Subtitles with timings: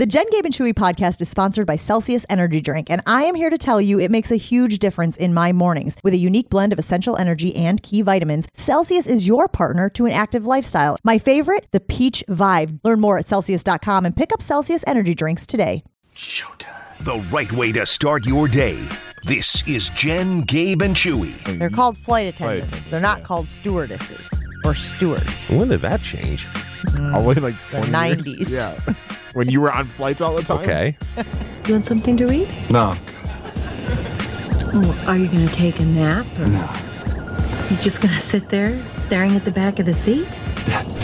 [0.00, 3.34] The Jen Gabe and Chewy podcast is sponsored by Celsius Energy Drink, and I am
[3.34, 5.94] here to tell you it makes a huge difference in my mornings.
[6.02, 10.06] With a unique blend of essential energy and key vitamins, Celsius is your partner to
[10.06, 10.96] an active lifestyle.
[11.04, 12.80] My favorite, the Peach Vibe.
[12.82, 15.84] Learn more at Celsius.com and pick up Celsius Energy Drinks today.
[17.02, 18.82] The right way to start your day.
[19.24, 21.58] This is Jen, Gabe, and Chewy.
[21.58, 22.66] They're called flight attendants.
[22.66, 23.24] attendants, They're not yeah.
[23.24, 25.50] called stewardesses or stewards.
[25.50, 26.46] When did that change?
[26.46, 27.10] Mm.
[27.10, 28.50] Probably like The 20 years.
[28.50, 28.54] 90s.
[28.88, 28.94] Yeah.
[29.34, 30.58] when you were on flights all the time.
[30.60, 30.96] Okay.
[31.66, 32.48] You want something to read?
[32.70, 32.96] No,
[34.72, 36.26] Oh, are you going to take a nap?
[36.38, 36.68] Or no.
[37.70, 40.28] You just going to sit there staring at the back of the seat?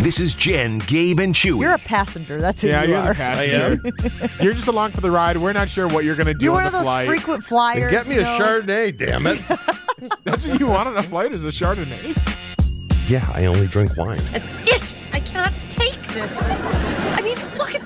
[0.02, 1.60] This is Jen, Gabe, and Chewy.
[1.62, 2.40] You're a passenger.
[2.40, 3.14] That's who Yeah, you are.
[3.14, 3.76] Yeah, you're are.
[3.76, 4.28] the passenger.
[4.44, 5.36] you're just along for the ride.
[5.36, 7.08] We're not sure what you're going to do You're on one of the those flight.
[7.08, 7.90] frequent flyers.
[7.90, 8.38] Get me you a know?
[8.38, 9.40] Chardonnay, damn it.
[10.24, 12.16] That's what you want on a flight is a Chardonnay.
[13.08, 14.20] yeah, I only drink wine.
[14.32, 14.94] That's it!
[15.12, 16.30] I cannot take this.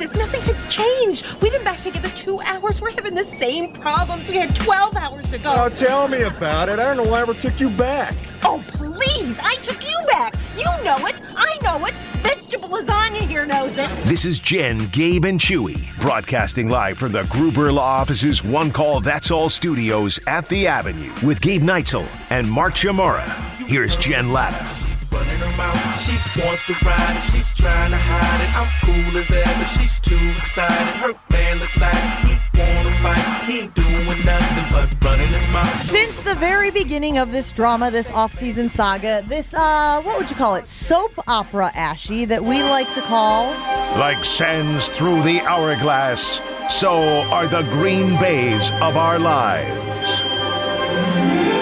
[0.01, 0.15] This.
[0.15, 1.27] Nothing has changed.
[1.43, 2.81] We've been back together two hours.
[2.81, 5.53] We're having the same problems we had 12 hours ago.
[5.55, 6.79] Oh, tell me about it.
[6.79, 8.15] I don't know why I ever took you back.
[8.43, 9.37] Oh, please!
[9.43, 10.35] I took you back.
[10.57, 11.21] You know it.
[11.37, 11.93] I know it.
[12.23, 13.91] Vegetable lasagna here knows it.
[14.07, 19.01] This is Jen, Gabe, and Chewy, broadcasting live from the Gruber Law Office's One Call
[19.01, 23.29] That's All studios at the Avenue with Gabe Neitzel and Mark Chmura.
[23.67, 24.90] Here's Jen Latta.
[25.13, 26.01] Running her mouth.
[26.01, 28.51] She wants to ride it, she's trying to hide it.
[28.57, 30.95] I'm cool as ever, she's too excited.
[31.01, 31.95] Her man look like
[32.25, 33.45] he wanna fight.
[33.45, 35.83] He ain't doing nothing but running his mouth.
[35.83, 40.37] Since the very beginning of this drama, this off-season saga, this uh what would you
[40.37, 40.69] call it?
[40.69, 43.51] Soap opera Ashy that we like to call
[43.99, 46.93] Like sands through the hourglass, so
[47.31, 50.23] are the green bays of our lives.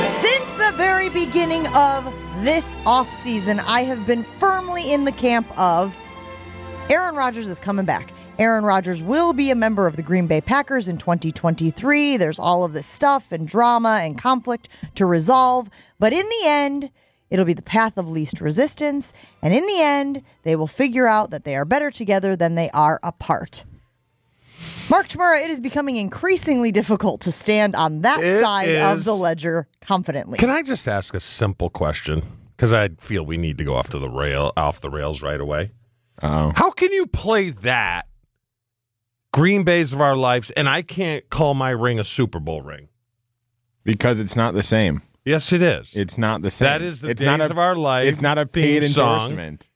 [0.06, 2.12] Since the very beginning of
[2.44, 5.96] this off-season, I have been firmly in the camp of
[6.90, 8.12] Aaron Rodgers is coming back.
[8.38, 12.16] Aaron Rodgers will be a member of the Green Bay Packers in 2023.
[12.16, 15.68] There's all of this stuff and drama and conflict to resolve.
[15.98, 16.90] But in the end,
[17.30, 19.12] it'll be the path of least resistance.
[19.42, 22.70] And in the end, they will figure out that they are better together than they
[22.70, 23.64] are apart.
[24.90, 29.14] Mark Chmura, it is becoming increasingly difficult to stand on that It side of the
[29.14, 30.38] ledger confidently.
[30.38, 32.22] Can I just ask a simple question?
[32.56, 35.40] Because I feel we need to go off to the rail, off the rails right
[35.40, 35.72] away.
[36.22, 36.52] Oh.
[36.56, 38.08] How can you play that
[39.32, 42.88] Green Bays of our lives, and I can't call my ring a Super Bowl ring?
[43.84, 45.02] Because it's not the same.
[45.24, 45.94] Yes, it is.
[45.94, 46.66] It's not the same.
[46.66, 48.06] That is the it's days not a, of our life.
[48.06, 49.32] It's not a theme paid song.
[49.32, 49.68] endorsement.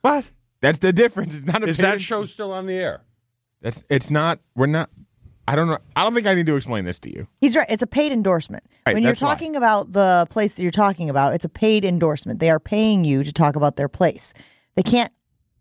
[0.00, 0.30] What
[0.62, 1.36] That's the difference.
[1.36, 3.02] It's not a is paid that show still on the air?
[3.60, 4.40] That's it's not.
[4.54, 4.90] We're not.
[5.46, 5.78] I don't know.
[5.96, 7.26] I don't think I need to explain this to you.
[7.40, 7.66] He's right.
[7.68, 8.64] It's a paid endorsement.
[8.86, 9.28] Right, when you're that's why.
[9.34, 12.40] talking about the place that you're talking about, it's a paid endorsement.
[12.40, 14.32] They are paying you to talk about their place.
[14.76, 15.12] They can't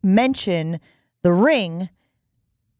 [0.03, 0.79] mention
[1.23, 1.89] the ring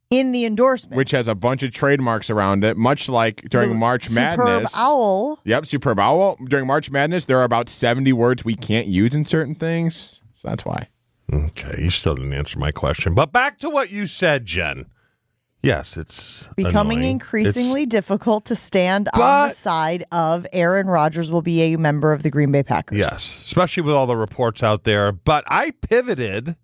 [0.10, 0.98] in the endorsement.
[0.98, 4.74] Which has a bunch of trademarks around it, much like during The March Superb Madness.
[4.78, 5.40] Owl.
[5.44, 6.38] Yep, superb owl.
[6.48, 10.22] During March Madness, there are about seventy words we can't use in certain things.
[10.36, 10.90] So that's why.
[11.32, 13.14] Okay, you still didn't answer my question.
[13.14, 14.86] But back to what you said, Jen.
[15.62, 17.12] Yes, it's Becoming annoying.
[17.12, 22.14] increasingly It's- difficult to stand on the side of Aaron Rodgers will be a member
[22.14, 22.98] of the Green Bay Packers.
[22.98, 25.12] yes, especially with all the reports out there.
[25.12, 26.56] But I pivoted,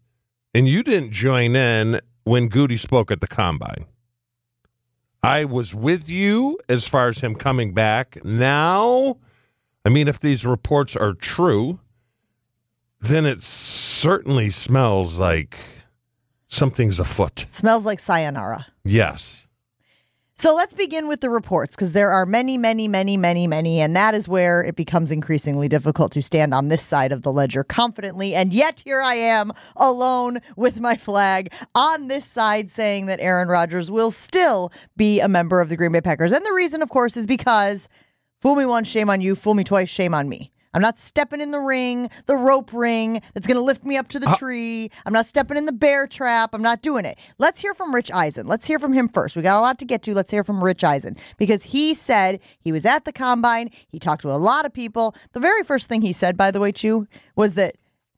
[0.53, 3.85] and you didn't join in when Goody spoke at the combine.
[5.21, 8.23] I was with you as far as him coming back.
[8.23, 9.17] Now,
[9.83, 11.79] I mean, if these reports are true,
[13.01, 15.57] then it certainly smells like
[16.47, 17.45] something's afoot.
[17.49, 18.67] Smells like sayonara.
[18.83, 19.45] Yes.
[20.37, 23.95] So let's begin with the reports because there are many, many, many, many, many, and
[23.95, 27.63] that is where it becomes increasingly difficult to stand on this side of the ledger
[27.63, 28.35] confidently.
[28.35, 33.47] And yet here I am alone with my flag on this side saying that Aaron
[33.47, 36.33] Rodgers will still be a member of the Green Bay Packers.
[36.33, 37.87] And the reason, of course, is because
[38.41, 40.51] fool me once, shame on you, fool me twice, shame on me.
[40.75, 44.09] I'm not stepping in the ring, the rope ring that's going to lift me up
[44.09, 44.35] to the uh-huh.
[44.35, 44.91] tree.
[45.05, 46.49] I'm not stepping in the bear trap.
[46.53, 47.17] I'm not doing it.
[47.37, 48.45] Let's hear from Rich Eisen.
[48.45, 49.37] Let's hear from him first.
[49.37, 50.13] We got a lot to get to.
[50.13, 53.69] Let's hear from Rich Eisen because he said he was at the combine.
[53.87, 55.15] He talked to a lot of people.
[55.31, 57.07] The very first thing he said, by the way, Chew,
[57.37, 57.75] was that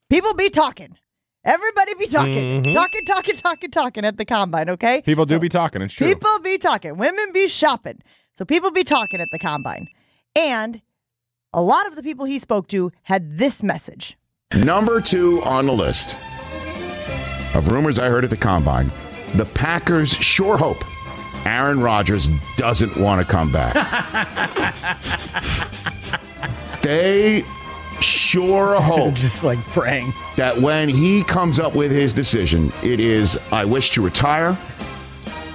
[0.09, 0.97] people be talking.
[1.45, 2.73] Everybody be talking, mm-hmm.
[2.73, 4.67] talking, talking, talking, talking at the combine.
[4.67, 5.83] Okay, People do be talking.
[5.83, 6.07] It's true.
[6.07, 6.97] People be talking.
[6.97, 8.01] Women be shopping.
[8.33, 9.87] So people be talking at the combine.
[10.35, 10.81] And
[11.57, 14.15] a lot of the people he spoke to had this message.
[14.55, 16.15] Number two on the list
[17.55, 18.91] of rumors I heard at the combine
[19.33, 20.77] the Packers sure hope
[21.47, 23.73] Aaron Rodgers doesn't want to come back.
[26.83, 27.43] they
[28.01, 30.13] sure hope Just like praying.
[30.35, 34.55] that when he comes up with his decision, it is I wish to retire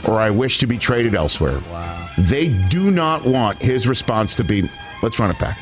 [0.08, 1.60] or I wish to be traded elsewhere.
[1.70, 2.08] Wow.
[2.19, 4.69] They do not want his response to be,
[5.00, 5.56] let's run it back.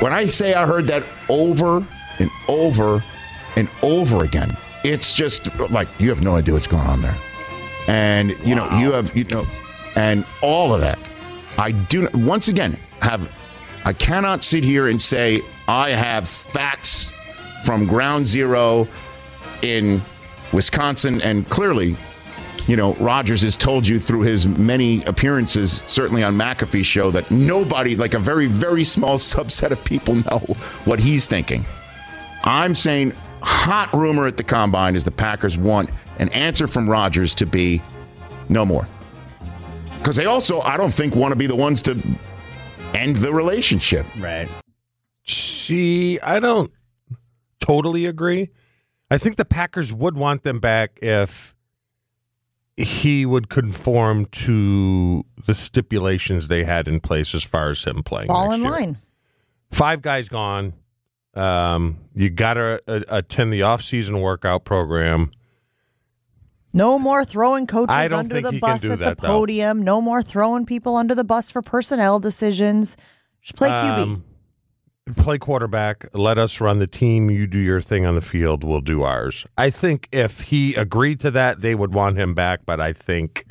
[0.00, 1.84] When I say I heard that over
[2.18, 3.02] and over
[3.56, 7.16] and over again, it's just like you have no idea what's going on there.
[7.88, 9.44] And you know, you have you know
[9.96, 10.98] and all of that.
[11.58, 13.34] I do once again have
[13.84, 17.12] I cannot sit here and say I have facts
[17.64, 18.86] from ground zero
[19.62, 20.00] in
[20.52, 21.96] Wisconsin and clearly
[22.68, 27.30] you know, Rodgers has told you through his many appearances, certainly on McAfee's show, that
[27.30, 30.38] nobody, like a very, very small subset of people, know
[30.84, 31.64] what he's thinking.
[32.44, 35.88] I'm saying hot rumor at the combine is the Packers want
[36.18, 37.82] an answer from Rodgers to be
[38.50, 38.86] no more.
[39.96, 42.00] Because they also, I don't think, want to be the ones to
[42.92, 44.06] end the relationship.
[44.18, 44.48] Right.
[45.24, 46.70] See, I don't
[47.60, 48.50] totally agree.
[49.10, 51.54] I think the Packers would want them back if
[52.78, 58.28] he would conform to the stipulations they had in place as far as him playing.
[58.28, 58.70] Next in year.
[58.70, 58.98] line.
[59.72, 60.74] Five guys gone.
[61.34, 65.32] Um, you got to uh, attend the off-season workout program.
[66.72, 69.28] No more throwing coaches under the bus at that, the though.
[69.28, 69.82] podium.
[69.82, 72.96] No more throwing people under the bus for personnel decisions.
[73.42, 74.02] Just play QB.
[74.02, 74.24] Um,
[75.14, 76.06] play quarterback.
[76.12, 77.30] Let us run the team.
[77.30, 78.64] You do your thing on the field.
[78.64, 79.46] We'll do ours.
[79.56, 82.60] I think if he agreed to that, they would want him back.
[82.66, 83.46] But I think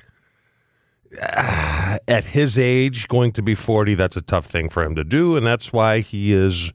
[1.21, 5.03] uh, at his age, going to be 40, that's a tough thing for him to
[5.03, 5.35] do.
[5.35, 6.71] And that's why he is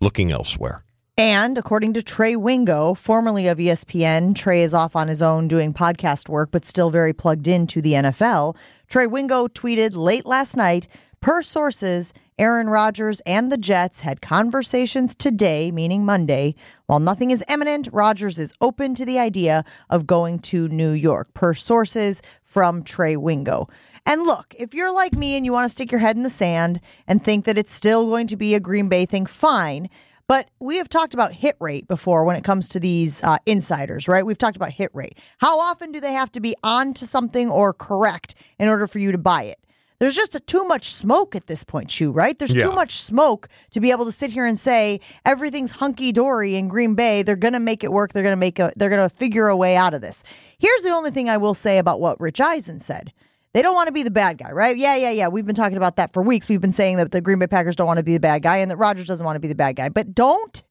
[0.00, 0.84] looking elsewhere.
[1.16, 5.74] And according to Trey Wingo, formerly of ESPN, Trey is off on his own doing
[5.74, 8.56] podcast work, but still very plugged into the NFL.
[8.88, 10.86] Trey Wingo tweeted late last night
[11.20, 16.54] Per sources, Aaron Rodgers and the Jets had conversations today, meaning Monday.
[16.86, 21.34] While nothing is imminent, Rodgers is open to the idea of going to New York,
[21.34, 23.66] per sources from Trey Wingo.
[24.06, 26.30] And look, if you're like me and you want to stick your head in the
[26.30, 29.90] sand and think that it's still going to be a Green Bay thing, fine.
[30.28, 34.06] But we have talked about hit rate before when it comes to these uh, insiders,
[34.06, 34.24] right?
[34.24, 35.18] We've talked about hit rate.
[35.38, 39.00] How often do they have to be on to something or correct in order for
[39.00, 39.58] you to buy it?
[40.00, 42.38] There's just a, too much smoke at this point, Shu, right?
[42.38, 42.66] There's Yeah.
[42.66, 46.68] too much smoke to be able to sit here and say everything's hunky dory in
[46.68, 47.22] Green Bay.
[47.22, 48.12] They're going to make it work.
[48.12, 50.22] They're going to make a, they're going to figure a way out of this.
[50.58, 53.12] Here's the only thing I will say about what Rich Eisen said.
[53.54, 54.76] They don't want to be the bad guy, right?
[54.76, 55.26] Yeah, yeah, yeah.
[55.28, 56.48] We've been talking about that for weeks.
[56.48, 58.58] We've been saying that the Green Bay Packers don't want to be the bad guy
[58.58, 59.88] and that Rodgers doesn't want to be the bad guy.
[59.88, 60.62] But don't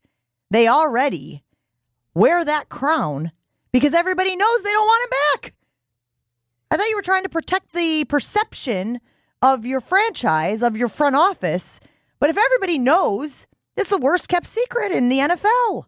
[0.51, 1.44] they already
[2.13, 3.31] wear that crown
[3.73, 5.09] because everybody knows they don't want him
[5.41, 5.53] back?
[6.71, 9.00] I thought you were trying to protect the perception
[9.41, 11.79] of your franchise, of your front office.
[12.19, 15.85] But if everybody knows, it's the worst kept secret in the NFL.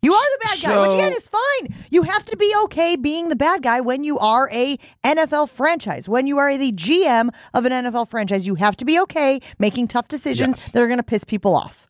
[0.00, 1.74] You are the bad guy, which So- again is fine.
[1.90, 6.08] You have to be okay being the bad guy when you are a NFL franchise.
[6.08, 9.88] When you are the GM of an NFL franchise, you have to be okay making
[9.88, 10.68] tough decisions Yes.
[10.70, 11.88] that are going to piss people off.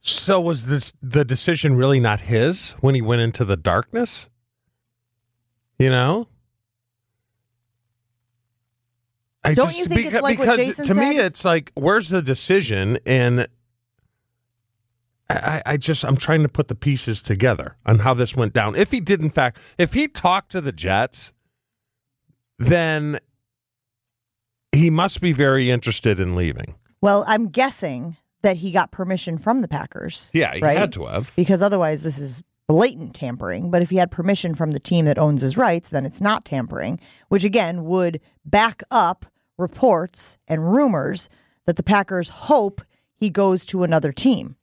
[0.00, 4.26] So was this the decision really not his when he went into the darkness?
[5.78, 6.26] You know?
[9.44, 11.24] I Don't you think it's beca- like what because Jason to me said?
[11.26, 13.48] it's like where's the decision and
[15.28, 18.52] I, I I just I'm trying to put the pieces together on how this went
[18.52, 18.76] down.
[18.76, 21.32] If he did in fact if he talked to the Jets,
[22.58, 23.18] then
[24.72, 26.76] he must be very interested in leaving.
[27.00, 30.30] Well, I'm guessing that he got permission from the Packers.
[30.32, 30.76] Yeah, he right?
[30.78, 31.32] had to have.
[31.36, 33.70] because otherwise this is blatant tampering.
[33.70, 36.44] But if he had permission from the team that owns his rights, then it's not
[36.44, 39.26] tampering, which again would back up
[39.62, 41.28] reports and rumors
[41.64, 42.82] that the Packers hope
[43.16, 44.56] he goes to another team.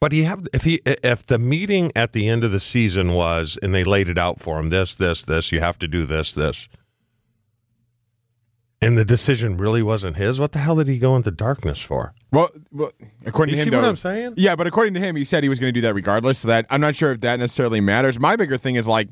[0.00, 3.58] But he have if he if the meeting at the end of the season was
[3.62, 6.32] and they laid it out for him this this this you have to do this
[6.32, 6.68] this
[8.82, 12.14] and the decision really wasn't his what the hell did he go into darkness for
[12.30, 12.92] Well, well
[13.24, 14.34] according You to him, see what I'm saying?
[14.36, 16.40] Yeah, but according to him, he said he was going to do that regardless.
[16.40, 18.20] So that I'm not sure if that necessarily matters.
[18.20, 19.08] My bigger thing is like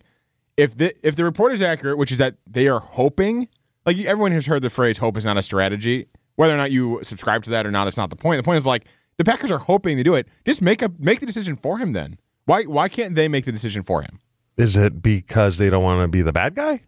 [0.57, 3.49] if the if the report is accurate, which is that they are hoping,
[3.87, 7.00] like everyone has heard the phrase "hope is not a strategy." Whether or not you
[7.05, 8.38] subscribe to that or not, it's not the point.
[8.38, 8.85] The point is like
[9.19, 10.26] the Packers are hoping to do it.
[10.45, 11.93] Just make a make the decision for him.
[11.93, 14.21] Then why why can't they make the decision for him?
[14.57, 16.81] is it because they don't want to be the bad guy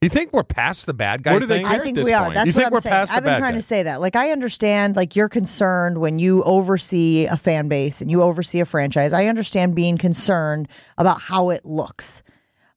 [0.00, 1.66] you think we're past the bad guy What do they thing?
[1.66, 2.26] I think we are.
[2.26, 2.34] point?
[2.34, 2.92] That's You what think I'm we're saying.
[2.92, 3.58] past I've been trying guy?
[3.58, 4.00] to say that.
[4.00, 8.60] Like I understand like you're concerned when you oversee a fan base and you oversee
[8.60, 9.12] a franchise.
[9.12, 12.22] I understand being concerned about how it looks.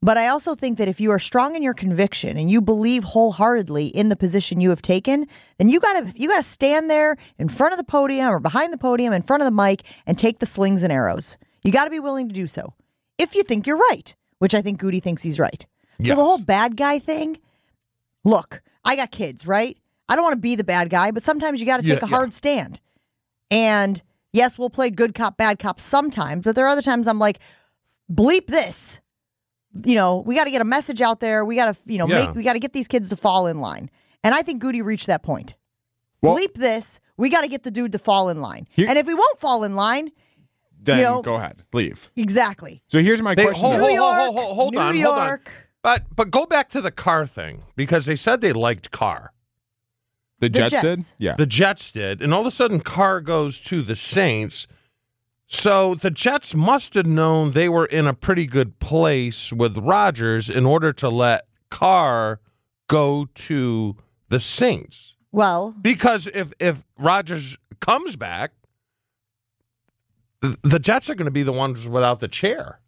[0.03, 3.03] But I also think that if you are strong in your conviction and you believe
[3.03, 5.27] wholeheartedly in the position you have taken,
[5.59, 8.79] then you gotta you gotta stand there in front of the podium or behind the
[8.79, 11.37] podium in front of the mic and take the slings and arrows.
[11.63, 12.73] You gotta be willing to do so.
[13.19, 15.65] If you think you're right, which I think Goody thinks he's right.
[16.01, 17.37] So the whole bad guy thing,
[18.23, 19.77] look, I got kids, right?
[20.09, 22.03] I don't want to be the bad guy, but sometimes you got to Yeah, take
[22.03, 22.15] a yeah.
[22.15, 22.79] hard stand.
[23.51, 24.01] And
[24.33, 27.37] yes, we'll play good cop, bad cop sometimes, but there are other times I'm like,
[28.11, 28.99] bleep this.
[29.73, 31.45] You know, we got to get a message out there.
[31.45, 32.25] We got to, you know, Yeah.
[32.27, 33.89] make, we got to get these kids to fall in line.
[34.23, 35.55] And I think Goody reached that point.
[36.21, 36.99] Well- bleep this.
[37.17, 38.67] We got to get the dude to fall in line.
[38.71, 40.11] Here- and if he won't fall in line,
[40.83, 42.09] Then You know- go ahead, leave.
[42.15, 42.81] exactly.
[42.87, 43.63] So here's my They, question.
[43.63, 43.77] hold.
[43.77, 45.27] New hold, hold, York, hold, hold New on, hold on.
[45.27, 45.51] York.
[45.83, 49.31] But but go back to the Carr thing because they said they liked Carr.
[50.39, 50.81] the Jets, Jets.
[50.81, 50.99] did?
[51.23, 51.35] Yeah.
[51.35, 54.65] The Jets did, and all of a sudden, Carr goes to the Saints.
[55.53, 60.49] So the Jets must have known they were in a pretty good place with Rodgers
[60.49, 62.39] in order to let Carr
[62.87, 63.97] go to
[64.29, 65.15] the Saints.
[65.33, 68.51] Well, Because if if Rodgers comes back,
[70.41, 72.79] the Jets are going to be the ones without the chair.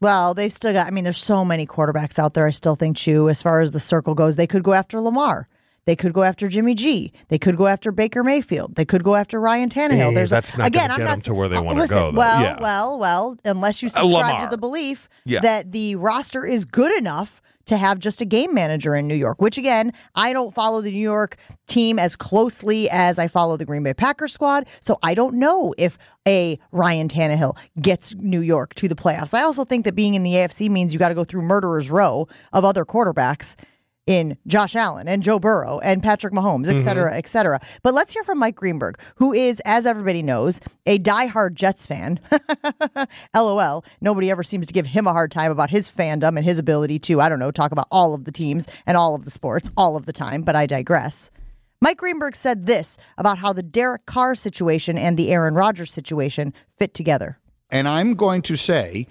[0.00, 0.88] Well, they've still got.
[0.88, 2.46] I mean, there's so many quarterbacks out there.
[2.46, 5.46] I still think, Chew, as far as the circle goes, they could go after Lamar.
[5.90, 7.12] They could go after Jimmy G.
[7.30, 8.76] They could go after Baker Mayfield.
[8.76, 10.12] They could go after Ryan Tannehill.
[10.12, 11.88] Eh, There's a- that's not again, I'm get not them to where they uh, wanna
[11.88, 12.16] go, though.
[12.16, 12.58] Well, Yeah.
[12.60, 13.36] well, well.
[13.44, 14.40] Unless you Uh, subscribe Lamar.
[14.42, 15.40] to the belief Yeah.
[15.40, 19.42] that the roster is good enough to have just a game manager in New York.
[19.42, 23.64] Which again, I don't follow the New York team as closely as I follow the
[23.64, 28.74] Green Bay Packers squad, so I don't know if a Ryan Tannehill gets New York
[28.76, 29.34] to the playoffs.
[29.34, 31.90] I also think that being in the AFC means you got to go through murderer's
[31.90, 33.56] row of other quarterbacks
[34.06, 37.18] in Josh Allen and Joe Burrow and Patrick Mahomes, et cetera, mm-hmm.
[37.18, 37.60] et cetera.
[37.82, 42.18] But let's hear from Mike Greenberg, who is, as everybody knows, a diehard Jets fan.
[43.34, 43.84] LOL.
[44.00, 46.98] Nobody ever seems to give him a hard time about his fandom and his ability
[47.00, 49.70] to, I don't know, talk about all of the teams and all of the sports
[49.76, 51.30] all of the time, but I digress.
[51.82, 56.52] Mike Greenberg said this about how the Derek Carr situation and the Aaron Rodgers situation
[56.68, 57.38] fit together.
[57.70, 59.06] And I'm going to say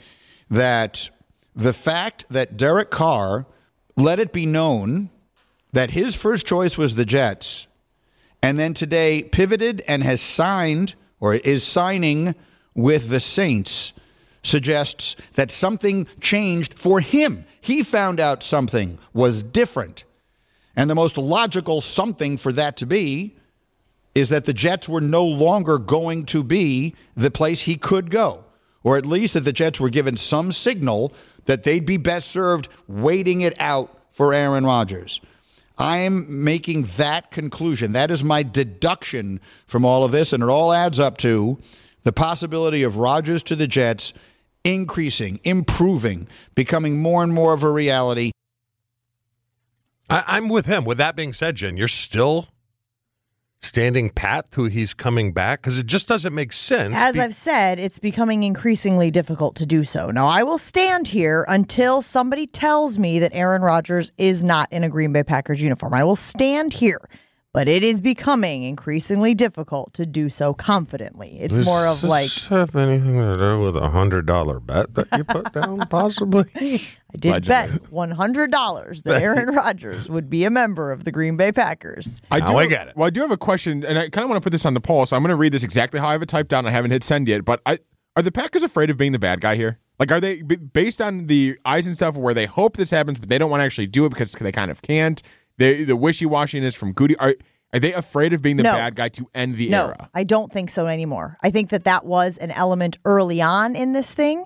[0.50, 1.10] that
[1.56, 3.46] the fact that Derek Carr
[4.00, 5.10] let it be known
[5.74, 7.68] that his first choice was the Jets,
[8.42, 12.34] and then today pivoted and has signed or is signing
[12.74, 13.94] with the Saints
[14.42, 17.46] suggests that something changed for him.
[17.60, 20.06] He found out something was different.
[20.76, 23.36] And the most logical something for that to be
[24.16, 28.46] is that the Jets were no longer going to be the place he could go,
[28.84, 31.14] or at least that the Jets were given some signal
[31.50, 35.20] that they'd be best served waiting it out for Aaron Rodgers.
[35.80, 37.94] I am making that conclusion.
[37.94, 41.58] That is my deduction from all of this, and it all adds up to
[42.04, 44.14] the possibility of Rodgers to the Jets
[44.64, 48.30] increasing, improving, becoming more and more of a reality.
[50.08, 50.86] I, I'm with him.
[50.86, 52.50] With that being said, Jen, you're still
[53.62, 56.96] standing pat to he's coming back because it just doesn't make sense.
[56.98, 60.12] As Be- I've said, it's becoming increasingly difficult to do so.
[60.12, 64.84] Now, I will stand here until somebody tells me that Aaron Rodgers is not in
[64.84, 65.94] a Green Bay Packers uniform.
[65.94, 67.02] I will stand here,
[67.52, 71.40] but it is becoming increasingly difficult to do so confidently.
[71.40, 74.94] It's Does more of this like have anything to do with a hundred dollar bet
[74.96, 76.46] that you put down, possibly?
[76.56, 77.80] I did Allegedly.
[77.80, 81.52] bet one hundred dollars that Aaron Rodgers would be a member of the Green Bay
[81.52, 82.22] Packers.
[82.30, 82.96] I Now I get it.
[82.96, 84.76] Well, I do have a question, and I kind of want to put this on
[84.76, 86.66] the poll, so I'm going to read this exactly how I have it typed down.
[86.68, 87.80] I haven't hit send yet, but I
[88.16, 89.80] are the Packers afraid of being the bad guy here?
[89.98, 93.28] Like, are they based on the eyes and stuff where they hope this happens, but
[93.28, 95.22] they don't want to actually do it because they kind of can't?
[95.60, 97.16] They, the wishy washiness from Goody.
[97.18, 97.36] Are
[97.72, 98.74] are they afraid of being the No.
[98.74, 100.10] bad guy to end the No, era?
[100.16, 101.38] I don't think so anymore.
[101.44, 104.46] I think that that was an element early on in this thing.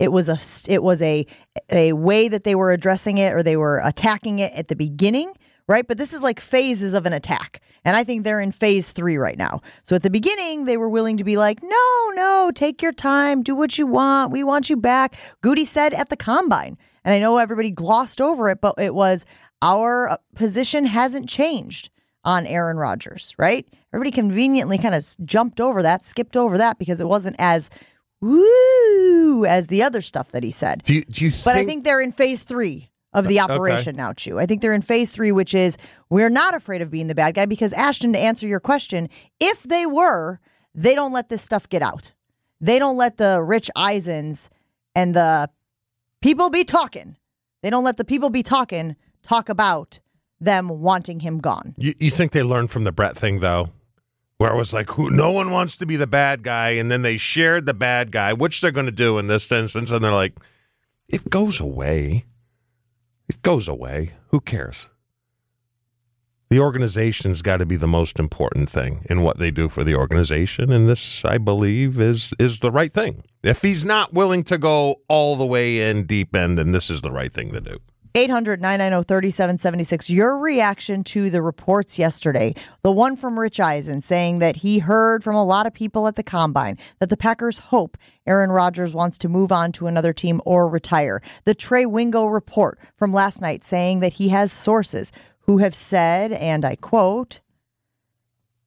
[0.00, 0.38] It was a
[0.72, 1.24] it was a
[1.70, 5.32] a way that they were addressing it or they were attacking it at the beginning,
[5.68, 5.86] right?
[5.86, 7.60] But this is like phases of an attack.
[7.84, 9.60] And I think they're in phase 3 right now.
[9.84, 13.42] So at the beginning they were willing to be like, "No, no, take your time,
[13.42, 14.32] do what you want.
[14.32, 16.76] We want you back." Goody said at the combine.
[17.04, 19.24] And I know everybody glossed over it, but it was
[19.60, 21.90] our uh, position hasn't changed
[22.24, 23.66] on Aaron Rodgers, right?
[23.92, 27.68] Everybody conveniently kind of jumped over that, skipped over that because it wasn't as
[28.20, 30.82] woo as the other stuff that he said.
[30.84, 33.94] Do you, do you But think, I think they're in phase three of the operation
[33.94, 34.38] now, Chew.
[34.38, 35.76] I think they're in phase three, which is
[36.10, 39.08] we're not afraid of being the bad guy because, Ashton, to answer your question,
[39.38, 40.40] if they were,
[40.74, 42.12] they don't let this stuff get out.
[42.60, 44.48] They don't let the Rich Eisens
[44.94, 45.50] and the
[46.24, 47.16] people be talking.
[47.62, 50.00] They don't let the people be talking talk about
[50.40, 51.74] them wanting him gone.
[51.76, 53.70] you, you think they learned from the Brett thing though,
[54.38, 57.02] where it was like, who no one wants to be the bad guy, and then
[57.02, 60.12] they shared the bad guy, which they're going to do in this instance, and they're
[60.12, 60.34] like,
[61.08, 62.24] it goes away.
[63.28, 64.14] It goes away.
[64.28, 64.88] Who cares?
[66.54, 69.96] The organization's got to be the most important thing in what they do for the
[69.96, 73.24] organization, and this, I believe, is is the right thing.
[73.42, 77.00] If he's not willing to go all the way in deep end, then this is
[77.00, 77.78] the right thing to do.
[78.14, 80.10] 800 990 3776.
[80.10, 82.54] Your reaction to the reports yesterday.
[82.84, 86.14] The one from Rich Eisen saying that he heard from a lot of people at
[86.14, 90.40] the combine that the Packers hope Aaron Rodgers wants to move on to another team
[90.44, 91.20] or retire.
[91.46, 95.10] The Trey Wingo report from last night saying that he has sources
[95.44, 97.40] who have said, and I quote,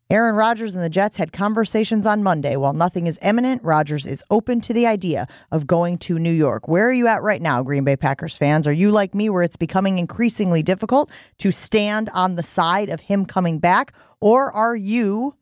[0.10, 2.56] Aaron Rodgers and the Jets had conversations on Monday.
[2.56, 6.68] While nothing is imminent, Rodgers is open to the idea of going to New York.
[6.70, 8.66] Where are you at right now, Green Bay Packers fans?
[8.68, 13.02] Are you like me, where it's becoming increasingly difficult to stand on the side of
[13.02, 13.92] him coming back?
[14.22, 15.36] Or are you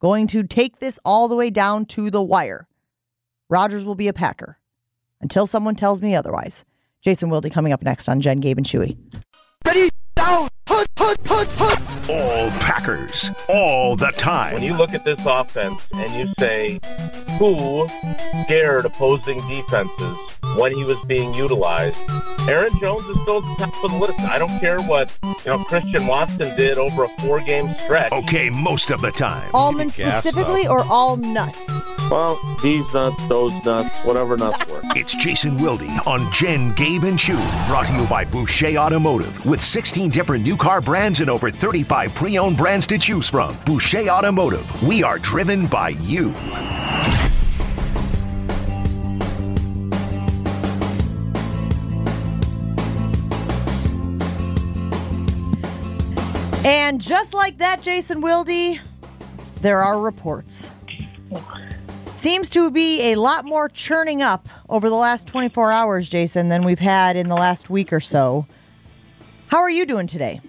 [0.00, 2.66] going to take this all the way down to the wire?
[3.50, 4.58] Rodgers will be a Packer
[5.20, 6.64] until someone tells me otherwise.
[7.02, 8.96] Jason Wilde coming up next on Jen, Gabe, and Chewy.
[9.66, 12.10] Ready, down, put, put, put, put.
[12.10, 14.54] All Packers, all the time.
[14.54, 16.78] When you look at this offense and you say,
[17.38, 17.88] who
[18.44, 20.16] scared opposing defenses
[20.56, 21.98] when he was being utilized?
[22.48, 24.20] Aaron Jones is still at the top of the list.
[24.20, 28.12] I don't care what you know Christian Watson did over a four-game stretch.
[28.12, 29.50] Okay, most of the time.
[29.52, 31.82] Almond specifically or all nuts?
[32.08, 34.80] Well, these nuts, those nuts, whatever nuts were.
[34.96, 37.36] It's Jason Wilde on Jen, Gabe, and Chew.
[37.66, 39.44] Brought to you by Boucher Automotive.
[39.44, 43.56] With 16 different new car brands and over 35 pre owned brands to choose from.
[43.64, 44.82] Boucher Automotive.
[44.82, 46.30] We are driven by you.
[56.64, 58.80] And just like that, Jason Wilde,
[59.60, 60.72] there are reports.
[62.16, 66.64] Seems to be a lot more churning up over the last 24 hours, Jason, than
[66.64, 68.48] we've had in the last week or so.
[69.46, 70.40] How are you doing today?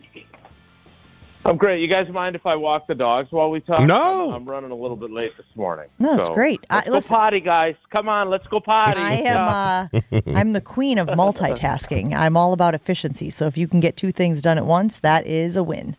[1.47, 1.81] I'm great.
[1.81, 3.81] You guys mind if I walk the dogs while we talk?
[3.81, 4.29] No.
[4.29, 5.87] I'm, I'm running a little bit late this morning.
[5.97, 6.59] No, that's So, great.
[6.69, 7.75] Let's listen- go potty, guys.
[7.89, 8.99] Come on, let's go potty.
[8.99, 9.89] I am
[10.21, 12.13] uh, I'm the queen of multitasking.
[12.15, 13.29] I'm all about efficiency.
[13.29, 15.95] So if you can get two things done at once, that is a win.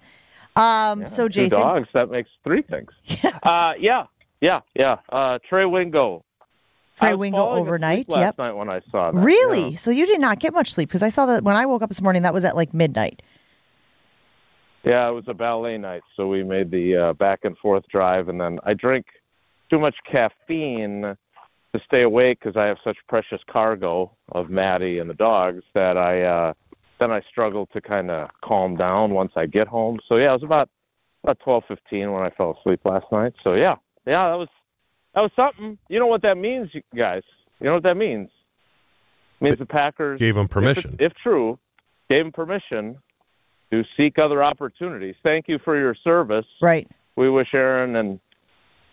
[0.54, 1.88] Um, so Two Jason, dogs.
[1.94, 2.90] That makes three things.
[3.42, 4.04] Uh, yeah,
[4.40, 4.96] yeah, yeah.
[5.08, 6.24] Uh, Trey Wingo.
[6.98, 8.08] Trey I was Wingo falling asleep overnight.
[8.08, 8.38] Last Yep.
[8.38, 9.18] night when I saw that.
[9.18, 9.70] Really?
[9.70, 9.76] yeah.
[9.76, 11.88] So you did not get much sleep because I saw that when I woke up
[11.88, 12.22] this morning.
[12.22, 13.22] That was at like midnight.
[14.84, 18.28] Yeah, it was a ballet night, so we made the uh, back and forth drive,
[18.28, 19.06] and then I drink
[19.70, 25.10] too much caffeine to stay awake because I have such precious cargo of Maddie and
[25.10, 26.52] the dogs that I uh,
[26.98, 29.98] then I struggle to kind of calm down once I get home.
[30.08, 30.70] So yeah, it was about
[31.24, 33.34] about twelve fifteen when I fell asleep last night.
[33.46, 34.48] So yeah, yeah, that was
[35.14, 35.76] that was something.
[35.88, 37.22] You know what that means, you guys?
[37.60, 38.30] You know what that means?
[39.40, 40.96] It means the Packers Gave him if permission.
[40.98, 41.58] If, true,
[42.08, 42.98] gave him permission
[43.72, 45.14] to seek other opportunities.
[45.24, 46.46] Thank you for your service.
[46.60, 46.88] Right.
[47.16, 48.20] We wish Aaron and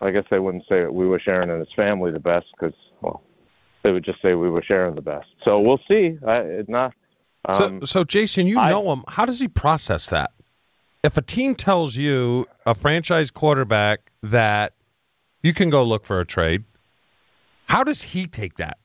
[0.01, 0.93] I guess they wouldn't say it.
[0.93, 3.23] We wish Aaron and his family the best because well,
[3.83, 5.27] they would just say we wish Aaron the best.
[5.47, 6.17] So we'll see.
[6.27, 6.93] I, not.
[7.47, 9.03] Um, so, so Jason, you I- know him.
[9.07, 10.31] How does he process that?
[11.03, 14.73] If a team tells you a franchise quarterback that
[15.43, 16.63] you can go look for a trade,
[17.67, 18.79] how does he take that?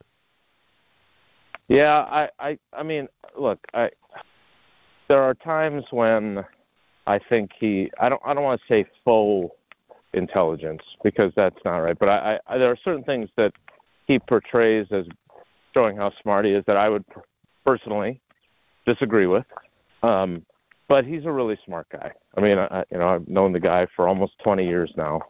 [1.68, 3.88] Yeah, I, I, I mean, look, I,
[5.10, 6.44] there are times when
[7.04, 9.52] I think he, I don't, I don't want to say faux
[10.14, 13.52] intelligence because that's not right, but I, I, there are certain things that
[14.06, 15.04] he portrays as
[15.76, 17.04] showing how smart he is that I would
[17.66, 18.20] personally
[18.86, 19.44] disagree with.
[20.04, 20.46] Um,
[20.88, 22.12] but he's a really smart guy.
[22.36, 25.22] I mean, I, you know, I've known the guy for almost 20 years now,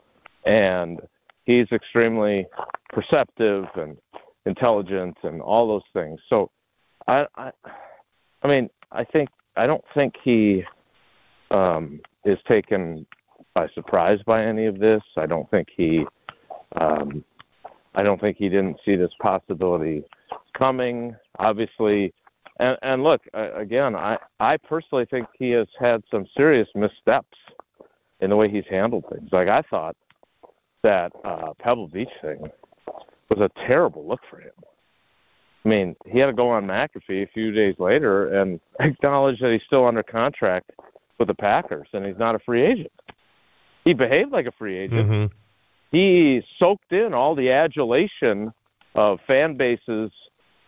[0.44, 1.00] and
[1.44, 2.46] he's extremely
[2.90, 3.96] perceptive and
[4.44, 6.20] intelligent and all those things.
[6.30, 6.50] So,
[7.08, 7.50] I, I,
[8.42, 10.64] I mean, I think I don't think he
[11.50, 13.06] um, is taken
[13.54, 15.02] by surprise by any of this.
[15.16, 16.04] I don't think he,
[16.80, 17.24] um,
[17.94, 20.04] I don't think he didn't see this possibility
[20.58, 21.16] coming.
[21.38, 22.12] Obviously,
[22.58, 27.38] and and look again, I I personally think he has had some serious missteps
[28.20, 29.28] in the way he's handled things.
[29.32, 29.96] Like I thought
[30.82, 32.48] that uh, Pebble Beach thing
[33.30, 34.52] was a terrible look for him.
[35.64, 39.52] I mean, he had to go on McAfee a few days later and acknowledge that
[39.52, 40.70] he's still under contract
[41.18, 42.92] with the Packers and he's not a free agent.
[43.84, 45.08] He behaved like a free agent.
[45.10, 45.34] Mm-hmm.
[45.90, 48.52] He soaked in all the adulation
[48.94, 50.10] of fan bases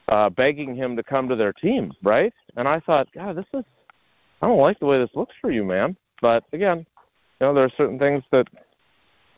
[0.09, 2.35] uh, begging him to come to their team, right?
[2.57, 3.65] And I thought, God, this is,
[4.43, 5.97] I don't like the way this looks for you, man.
[6.21, 6.85] But again,
[7.41, 8.47] you know, there are certain things that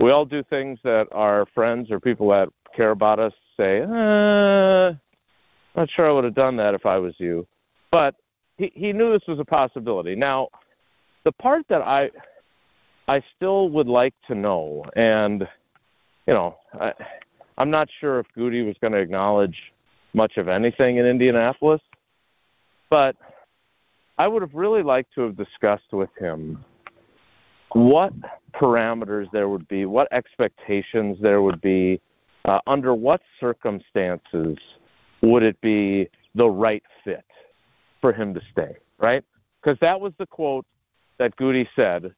[0.00, 4.94] we all do things that our friends or people that care about us say, uh,
[5.76, 7.46] not sure I would have done that if I was you.
[7.90, 8.14] But
[8.56, 10.14] he, he knew this was a possibility.
[10.14, 10.48] Now,
[11.24, 12.10] the part that I
[13.06, 15.46] I still would like to know, and
[16.26, 16.92] you know, I,
[17.58, 19.56] I'm not sure if Goody was going to acknowledge
[20.14, 21.80] much of anything in Indianapolis,
[22.88, 23.16] but
[24.16, 26.64] I would have really liked to have discussed with him
[27.72, 28.12] what
[28.54, 32.00] parameters there would be, what expectations there would be,
[32.44, 34.56] uh, under what circumstances
[35.24, 37.24] would it be the right fit
[38.00, 39.24] for him to stay, right?
[39.62, 40.66] Because that was the quote
[41.18, 42.14] that Goody said,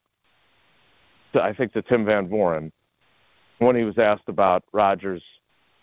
[1.34, 2.72] to, I think, to Tim Van Vooren
[3.58, 5.22] when he was asked about Rodgers.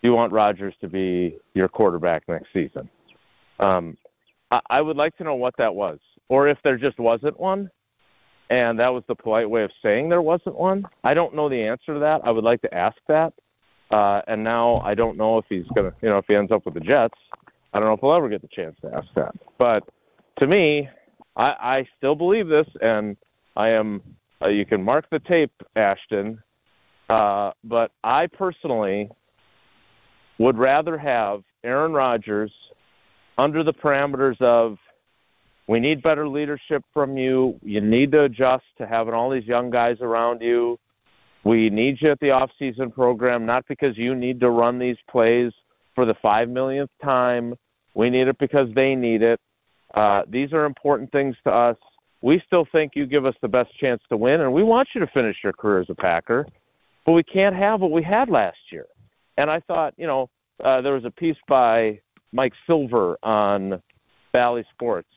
[0.02, 2.88] Do you want Rodgers to be your quarterback next season?
[3.58, 3.96] Um,
[4.50, 7.70] I, I would like to know what that was, or if there just wasn't one,
[8.50, 10.84] and that was the polite way of saying there wasn't one.
[11.02, 12.20] I don't know the answer to that.
[12.24, 13.32] I would like to ask that.
[13.94, 16.64] Uh, and now I don't know if he's gonna, you know, if he ends up
[16.64, 17.14] with the Jets,
[17.72, 19.36] I don't know if he'll ever get the chance to ask that.
[19.56, 19.88] But
[20.40, 20.88] to me,
[21.36, 23.16] I, I still believe this, and
[23.56, 24.02] I am.
[24.44, 26.42] Uh, you can mark the tape, Ashton.
[27.08, 29.10] Uh, but I personally
[30.38, 32.50] would rather have Aaron Rodgers
[33.38, 34.76] under the parameters of
[35.68, 37.60] we need better leadership from you.
[37.62, 40.80] You need to adjust to having all these young guys around you.
[41.44, 45.52] We need you at the off-season program, not because you need to run these plays
[45.94, 47.54] for the five millionth time.
[47.94, 49.40] We need it because they need it.
[49.92, 51.76] Uh, these are important things to us.
[52.22, 55.00] We still think you give us the best chance to win, and we want you
[55.02, 56.46] to finish your career as a Packer,
[57.04, 58.86] but we can't have what we had last year.
[59.36, 60.30] And I thought, you know,
[60.64, 62.00] uh, there was a piece by
[62.32, 63.82] Mike Silver on
[64.32, 65.08] Bally Sports.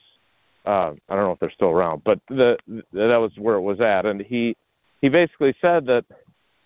[0.66, 2.58] Uh, I don't know if they're still around, but the,
[2.92, 4.06] that was where it was at.
[4.06, 4.58] And he
[5.02, 6.06] he basically said that,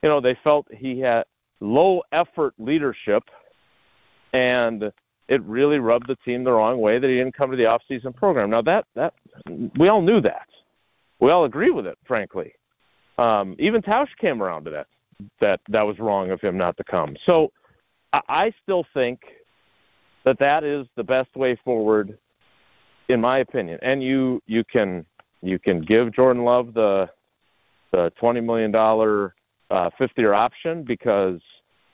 [0.02, 1.24] you know, they felt he had
[1.60, 3.24] low effort leadership,
[4.34, 4.92] and
[5.28, 7.82] it really rubbed the team the wrong way that he didn't come to the off
[7.88, 8.50] season program.
[8.50, 9.14] Now that that
[9.78, 10.48] we all knew that,
[11.20, 12.54] we all agree with it, frankly.
[13.18, 14.88] Um, even Tausch came around to that
[15.40, 17.16] that that was wrong of him not to come.
[17.30, 17.52] So
[18.12, 19.20] I, I still think
[20.26, 22.18] that that is the best way forward,
[23.10, 23.80] in my opinion.
[23.82, 25.06] And you you can
[25.42, 27.10] you can give Jordan Love the
[27.92, 29.36] the twenty million dollar
[29.70, 31.40] uh, fifth year option because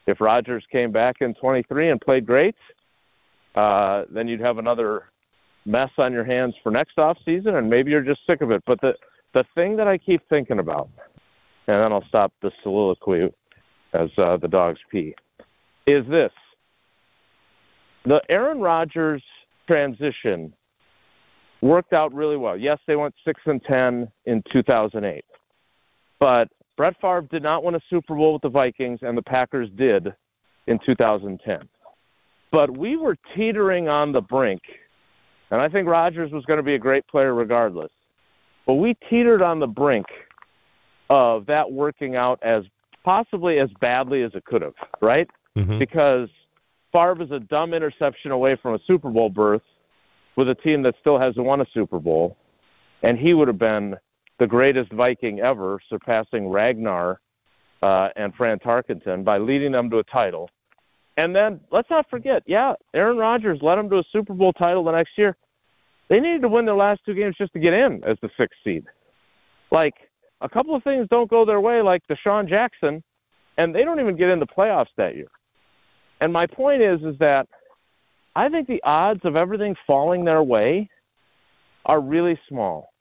[0.08, 2.56] if Rodgers came back in 23 and played great,
[3.56, 5.10] uh, then you'd have another
[5.66, 8.64] mess on your hands for next off season, and maybe you're just sick of it.
[8.66, 8.94] But the
[9.34, 10.90] the thing that I keep thinking about,
[11.68, 13.30] and then I'll stop the soliloquy
[13.94, 15.14] as uh, the dogs pee,
[15.86, 16.32] is this:
[18.06, 19.24] the Aaron Rodgers
[19.68, 20.54] transition
[21.62, 22.58] worked out really well.
[22.58, 25.26] Yes, they went six and ten in 2008,
[26.20, 29.70] but Brett Favre did not win a Super Bowl with the Vikings, and the Packers
[29.76, 30.14] did
[30.68, 31.68] in 2010.
[32.52, 34.62] But we were teetering on the brink,
[35.52, 37.92] and I think Rodgers was going to be a great player regardless.
[38.66, 40.06] But we teetered on the brink
[41.10, 42.64] of that working out as
[43.04, 45.28] possibly as badly as it could have, right?
[45.58, 45.80] Mm-hmm.
[45.80, 46.30] Because
[46.94, 49.62] Favre is a dumb interception away from a Super Bowl berth
[50.36, 52.38] with a team that still hasn't won a Super Bowl,
[53.04, 53.96] and he would have been
[54.40, 57.20] the greatest Viking ever, surpassing Ragnar
[57.82, 60.50] uh, and Fran Tarkenton by leading them to a title.
[61.18, 64.84] And then let's not forget, yeah, Aaron Rodgers led them to a Super Bowl title
[64.84, 65.36] the next year.
[66.10, 68.58] They needed to win their last two games just to get in as the sixth
[68.64, 68.86] seed.
[69.72, 69.96] Like
[70.42, 73.04] a couple of things don't go their way, like DeSean Jackson,
[73.58, 75.28] and they don't even get in the playoffs that year.
[76.22, 77.48] And my point is, is that
[78.36, 80.90] I think the odds of everything falling their way
[81.86, 82.94] are really small.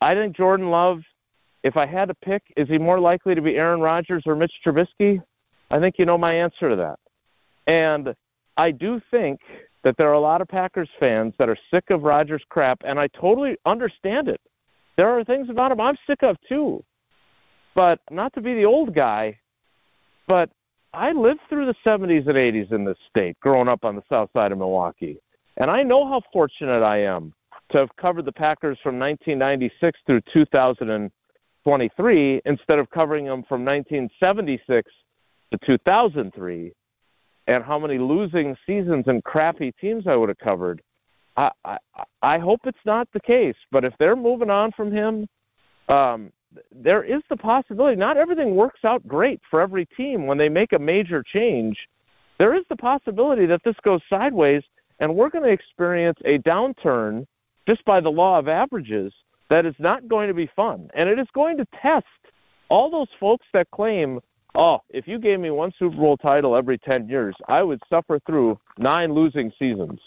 [0.00, 1.00] I think Jordan Love,
[1.62, 4.52] if I had to pick, is he more likely to be Aaron Rodgers or Mitch
[4.64, 5.22] Trubisky?
[5.70, 6.98] I think you know my answer to that.
[7.66, 8.14] And
[8.56, 9.40] I do think
[9.82, 12.98] that there are a lot of Packers fans that are sick of Rodgers crap, and
[12.98, 14.40] I totally understand it.
[14.96, 16.84] There are things about him I'm sick of too.
[17.74, 19.38] But not to be the old guy,
[20.28, 20.50] but
[20.92, 24.30] I lived through the 70s and 80s in this state, growing up on the south
[24.34, 25.18] side of Milwaukee.
[25.56, 27.34] And I know how fortunate I am
[27.74, 34.92] to have covered the Packers from 1996 through 2023 instead of covering them from 1976
[35.50, 36.72] to 2003
[37.46, 40.82] and how many losing seasons and crappy teams I would have covered.
[41.36, 41.78] I, I,
[42.22, 45.26] I hope it's not the case, but if they're moving on from him,
[45.88, 46.32] um,
[46.70, 47.96] there is the possibility.
[47.96, 51.76] Not everything works out great for every team when they make a major change.
[52.38, 54.62] There is the possibility that this goes sideways,
[55.00, 57.26] and we're going to experience a downturn
[57.68, 59.12] just by the law of averages
[59.50, 62.06] that is not going to be fun, and it is going to test
[62.68, 64.20] all those folks that claim
[64.54, 68.20] oh, if you gave me one Super Bowl title every 10 years, I would suffer
[68.26, 70.00] through nine losing seasons.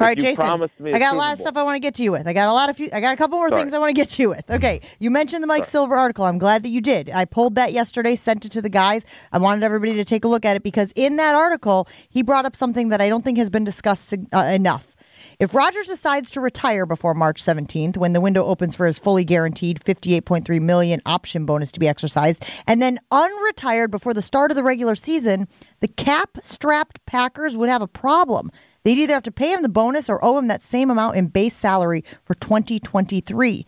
[0.00, 0.46] All right, Jason.
[0.46, 2.10] promised me a I got a lot of stuff I want to get to you
[2.10, 2.26] with.
[2.26, 3.60] I got a lot of few, I got a couple more Sorry.
[3.60, 4.50] things I want to get to you with.
[4.50, 6.24] Okay, you mentioned the Mike Silver article.
[6.24, 7.10] I'm glad that you did.
[7.10, 9.04] I pulled that yesterday, sent it to the guys.
[9.30, 12.46] I wanted everybody to take a look at it because in that article, he brought
[12.46, 14.96] up something that I don't think has been discussed uh, enough.
[15.38, 19.24] If Rodgers decides to retire before March 17th, when the window opens for his fully
[19.24, 24.56] guaranteed 58.3 million option bonus to be exercised, and then unretired before the start of
[24.56, 25.48] the regular season,
[25.80, 28.50] the cap-strapped Packers would have a problem.
[28.84, 31.28] They'd either have to pay him the bonus or owe him that same amount in
[31.28, 33.66] base salary for 2023.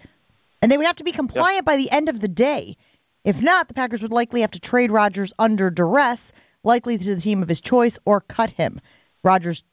[0.61, 2.77] And they would have to be compliant by the end of the day.
[3.25, 6.33] If not, the Packers would likely have to trade Rodgers under duress,
[6.65, 8.81] likely to the team of his choice, or cut him.
[9.23, 9.65] Rodgers'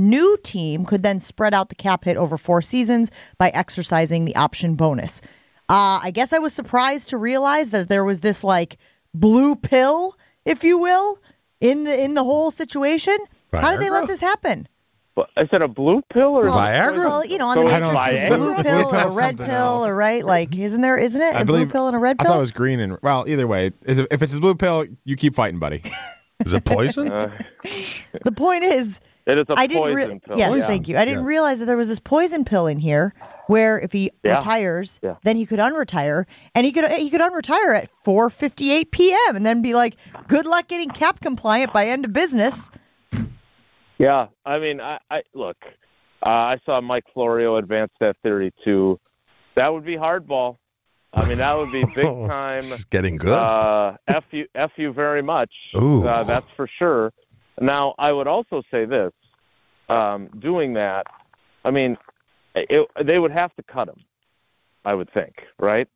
[0.00, 4.34] new team could then spread out the cap hit over four seasons by exercising the
[4.36, 5.20] option bonus.
[5.68, 8.76] Uh, I guess I was surprised to realize that there was this like
[9.14, 11.18] blue pill, if you will,
[11.60, 13.16] in the in the whole situation.
[13.52, 14.66] How did they let this happen?
[15.16, 16.96] But is it a blue pill or is it Viagra?
[16.96, 18.36] Well, you know, on So the it's mattress, there's Viagra?
[18.38, 19.86] blue Blue pill, pill's a red pill, else.
[19.88, 20.24] or right?
[20.24, 20.96] Like, isn't there?
[20.96, 22.22] Isn't it I a believe blue pill and a red pill?
[22.22, 22.32] I pill?
[22.34, 23.24] thought it was green and well.
[23.28, 25.82] Either way, is it, if it's a blue pill, you keep fighting, buddy.
[26.46, 27.12] Is it poison?
[27.12, 27.36] Uh,
[28.24, 29.82] the point is, it is a I didn't.
[29.82, 30.38] poison Re- pill.
[30.38, 30.66] yes, yeah.
[30.66, 30.96] thank you.
[30.96, 31.26] I didn't Yeah.
[31.28, 33.14] realize that there was this poison pill in here,
[33.46, 34.36] where if he Yeah.
[34.36, 35.16] retires, Yeah.
[35.24, 39.36] then he could unretire, and he could he could unretire at 4:58 p.m.
[39.36, 39.96] and then be like,
[40.28, 42.70] "Good luck getting cap compliant by end of business."
[43.98, 45.56] Yeah, I mean, I, I look.
[46.24, 48.98] Uh, I saw Mike Florio advance that theory too.
[49.56, 50.56] That would be hardball.
[51.12, 52.58] I mean, that would be big time.
[52.58, 53.36] It's getting good.
[53.36, 55.50] Uh, f you, f you very much.
[55.76, 56.06] Ooh.
[56.06, 57.12] Uh, that's for sure.
[57.60, 59.12] Now, I would also say this:
[59.88, 61.06] um, doing that,
[61.64, 61.96] I mean,
[62.54, 64.02] it, they would have to cut him.
[64.84, 65.86] I would think, right?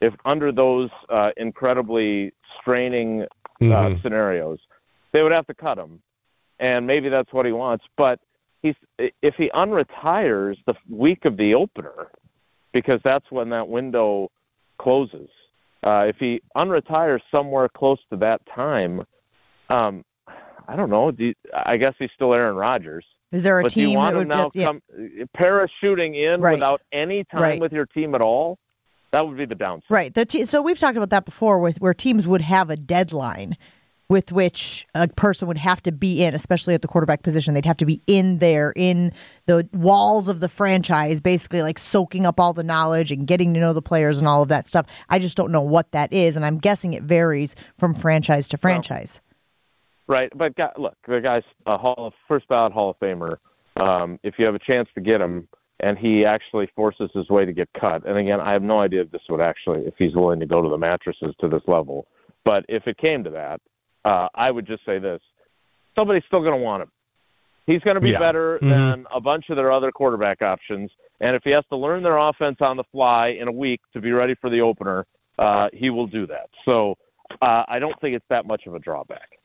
[0.00, 3.26] If under those uh, incredibly straining uh,
[3.64, 4.02] Mhm.
[4.02, 4.58] scenarios,
[5.12, 6.02] they would have to cut him,
[6.58, 7.84] and maybe that's what he wants.
[7.96, 8.18] But
[8.62, 12.08] he's if he unretires the week of the opener,
[12.72, 14.30] because that's when that window
[14.78, 15.30] closes.
[15.84, 19.04] Uh, if he unretires somewhere close to that time,
[19.70, 20.04] um,
[20.68, 21.10] I don't know.
[21.10, 23.04] Do you, I guess he's still Aaron Rodgers.
[23.32, 24.66] Is there a but do you team want that him would now yeah.
[24.66, 24.82] come
[25.36, 26.54] parachuting in Right.
[26.54, 27.60] without any time Right.
[27.60, 28.58] with your team at all?
[29.12, 29.90] That would be the downside.
[29.90, 30.14] Right.
[30.14, 33.56] The te- so we've talked about that before, with where teams would have a deadline
[34.08, 37.54] with which a person would have to be in, especially at the quarterback position.
[37.54, 39.12] They'd have to be in there, in
[39.46, 43.60] the walls of the franchise, basically like soaking up all the knowledge and getting to
[43.60, 44.84] know the players and all of that stuff.
[45.08, 48.58] I just don't know what that is, and I'm guessing it varies from franchise to
[48.58, 49.22] franchise.
[50.08, 53.36] Right, but guy, look, the guy's a Hall of first ballot Hall of Famer.
[53.80, 55.48] Um, if you have a chance to get him,
[55.80, 59.02] and he actually forces his way to get cut, and again, I have no idea
[59.02, 62.06] if this would actually, if he's willing to go to the mattresses to this level.
[62.44, 63.60] But if it came to that,
[64.04, 65.20] uh, I would just say this:
[65.96, 66.90] somebody's still going to want him.
[67.66, 68.18] He's going to be Yeah.
[68.18, 68.68] better Mhm.
[68.68, 70.90] than a bunch of their other quarterback options.
[71.20, 74.00] And if he has to learn their offense on the fly in a week to
[74.00, 75.06] be ready for the opener,
[75.38, 76.50] uh, he will do that.
[76.68, 76.96] So
[77.40, 79.38] uh, I don't think it's that much of a drawback.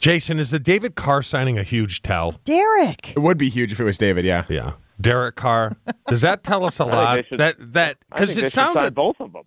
[0.00, 2.40] Jason, is the David Carr signing a huge tell?
[2.44, 3.10] Derek.
[3.16, 4.24] It would be huge if it was David.
[4.24, 4.44] Yeah.
[4.48, 4.72] Yeah.
[5.00, 5.76] Derek Carr.
[6.08, 7.16] Does that tell us a think lot?
[7.16, 9.44] they should- that that because it they sounded both of them.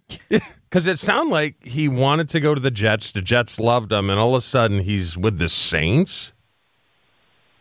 [0.70, 3.12] because it sounded like he wanted to go to the Jets.
[3.12, 6.34] The Jets loved him, and all of a sudden he's with the Saints.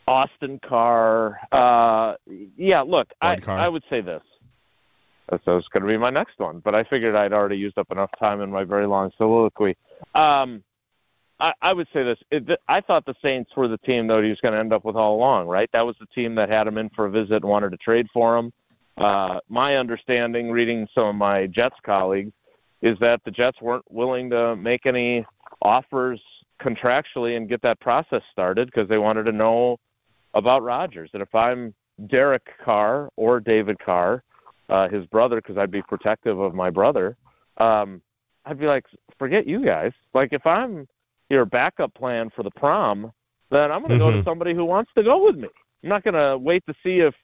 [0.08, 1.38] Austin Carr.
[1.52, 2.14] Uh,
[2.56, 3.58] yeah, look, I, Carr.
[3.58, 4.22] I would say this.
[5.30, 7.90] That was going to be my next one, but I figured I'd already used up
[7.90, 9.76] enough time in my very long soliloquy.
[10.14, 10.62] Um,
[11.42, 12.18] I, I would say this.
[12.30, 14.84] It, I thought the Saints were the team that he was going to end up
[14.84, 15.68] with all along, right?
[15.72, 18.06] That was the team that had him in for a visit and wanted to trade
[18.14, 18.52] for him.
[18.96, 22.32] Uh, my understanding, reading some of my Jets colleagues,
[22.80, 25.26] is that the Jets weren't willing to make any
[25.62, 26.20] offers
[26.60, 29.80] contractually and get that process started because they wanted to know
[30.34, 31.10] about Rodgers.
[31.12, 31.74] And if I'm
[32.06, 34.22] Derek Carr or David Carr,
[34.68, 37.16] uh, his brother, because I'd be protective of my brother,
[37.56, 38.00] um,
[38.44, 38.84] I'd be like,
[39.18, 39.92] forget you guys.
[40.14, 40.86] Like if I'm
[41.32, 43.12] your backup plan for the prom,
[43.50, 44.28] then I'm going to go to mm-hmm.
[44.28, 45.48] somebody who wants to go with me.
[45.82, 47.14] I'm not going to wait to see if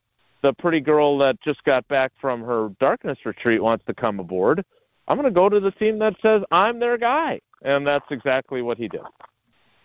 [0.42, 4.64] the pretty girl that just got back from her darkness retreat wants to come aboard.
[5.07, 7.40] I'm going to go to the team that says I'm their guy.
[7.62, 9.01] And that's exactly what he did.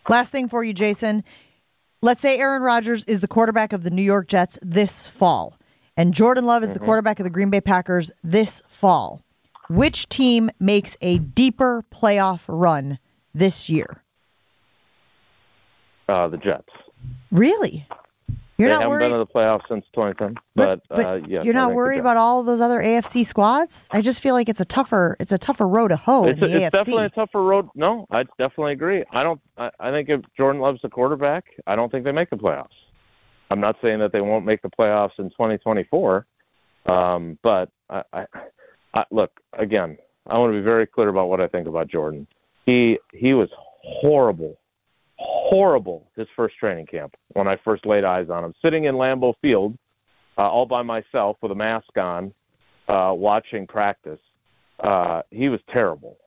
[0.10, 1.24] Last thing for you, Jason.
[2.02, 5.58] Let's say Aaron Rodgers is the quarterback of the New York Jets this fall,
[5.96, 6.86] and Jordan Love is the mm-hmm.
[6.86, 9.22] quarterback of the Green Bay Packers this fall.
[9.70, 13.00] Which team makes a deeper playoff run
[13.34, 14.03] this year?
[16.08, 16.70] Uh, the Jets.
[17.32, 17.88] Really?
[18.58, 20.36] You're they not haven't worried, been to the playoffs since 2010.
[20.56, 23.88] But, uh, yes, you're not worried about all of those other AFC squads.
[23.92, 26.52] I just feel like it's a tougher, it's a tougher road to hoe It's, in
[26.52, 27.68] the it's definitely a tougher road.
[27.74, 29.04] No, I definitely agree.
[29.12, 29.42] I don't.
[29.58, 32.68] I, I think if Jordan Love's the quarterback, I don't think they make the playoffs.
[33.50, 36.26] I'm not saying that they won't make the playoffs in 2024,
[36.88, 38.26] um, but I, I,
[38.94, 39.98] I, look again.
[40.28, 42.28] I want to be very clear about what I think about Jordan.
[42.66, 43.50] He he was
[43.84, 44.58] horrible,
[45.18, 49.34] horrible his first training camp when I first laid eyes on him, sitting in Lambeau
[49.42, 49.78] Field
[50.38, 52.34] uh, all by myself with a mask on,
[52.88, 54.20] uh, watching practice.
[54.80, 56.18] Uh, he was terrible,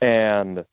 [0.00, 0.64] and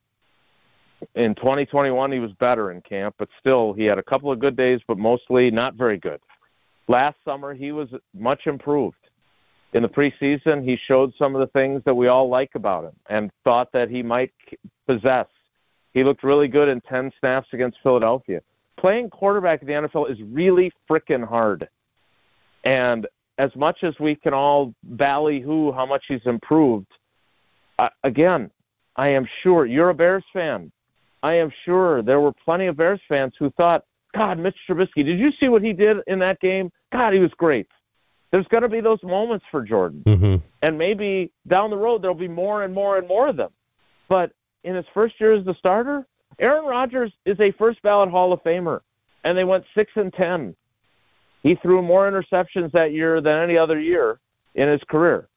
[1.16, 4.56] in 2021 he was better in camp, but still he had a couple of good
[4.56, 6.20] days, but mostly not very good.
[6.88, 8.98] Last summer he was much improved.
[9.74, 12.94] In the preseason, he showed some of the things that we all like about him
[13.10, 14.34] and thought that he might
[14.86, 15.28] possess.
[15.94, 18.42] He looked really good in 10 snaps against Philadelphia.
[18.78, 21.68] Playing quarterback in the NFL is really freaking hard.
[22.64, 26.88] And as much as we can all ballyhoo how much he's improved,
[27.80, 28.50] uh, again,
[28.96, 30.72] I am sure you're a Bears fan.
[31.24, 33.84] I am sure there were plenty of Bears fans who thought,
[34.16, 36.72] God, Mitch Trubisky, did you see what he did in that game?
[36.92, 37.68] God, he was great.
[38.32, 40.04] There's going to be those moments for Jordan.
[40.06, 40.36] Mm-hmm.
[40.62, 43.52] And maybe down the road, there'll be more and more and more of them.
[44.08, 44.32] But
[44.64, 46.06] in his first year as the starter,
[46.40, 48.82] Aaron Rodgers is a first ballot Hall of Famer,
[49.24, 50.56] and they went 6 and 10.
[51.44, 54.20] He threw more interceptions that year than any other year
[54.56, 55.28] in his career.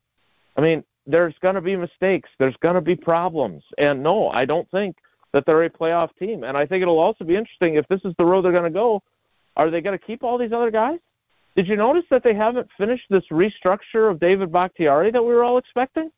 [0.56, 3.62] I mean, there's going to be mistakes, there's going to be problems.
[3.78, 4.96] And no, I don't think
[5.32, 6.44] that they're a playoff team.
[6.44, 8.70] And I think it'll also be interesting if this is the road they're going to
[8.70, 9.02] go.
[9.56, 10.98] Are they going to keep all these other guys?
[11.56, 15.44] Did you notice that they haven't finished this restructure of David Bakhtiari that we were
[15.44, 16.10] all expecting?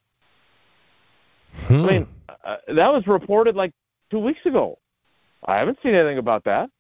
[1.69, 3.73] I mean, uh, that was reported like
[4.11, 4.79] two weeks ago.
[5.45, 6.71] I haven't seen anything about that.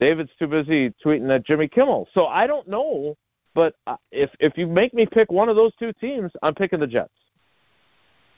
[0.00, 2.08] David's too busy tweeting at Jimmy Kimmel.
[2.14, 3.16] So I don't know,
[3.54, 6.80] but uh, if if you make me pick one of those two teams, I'm picking
[6.80, 7.12] the Jets.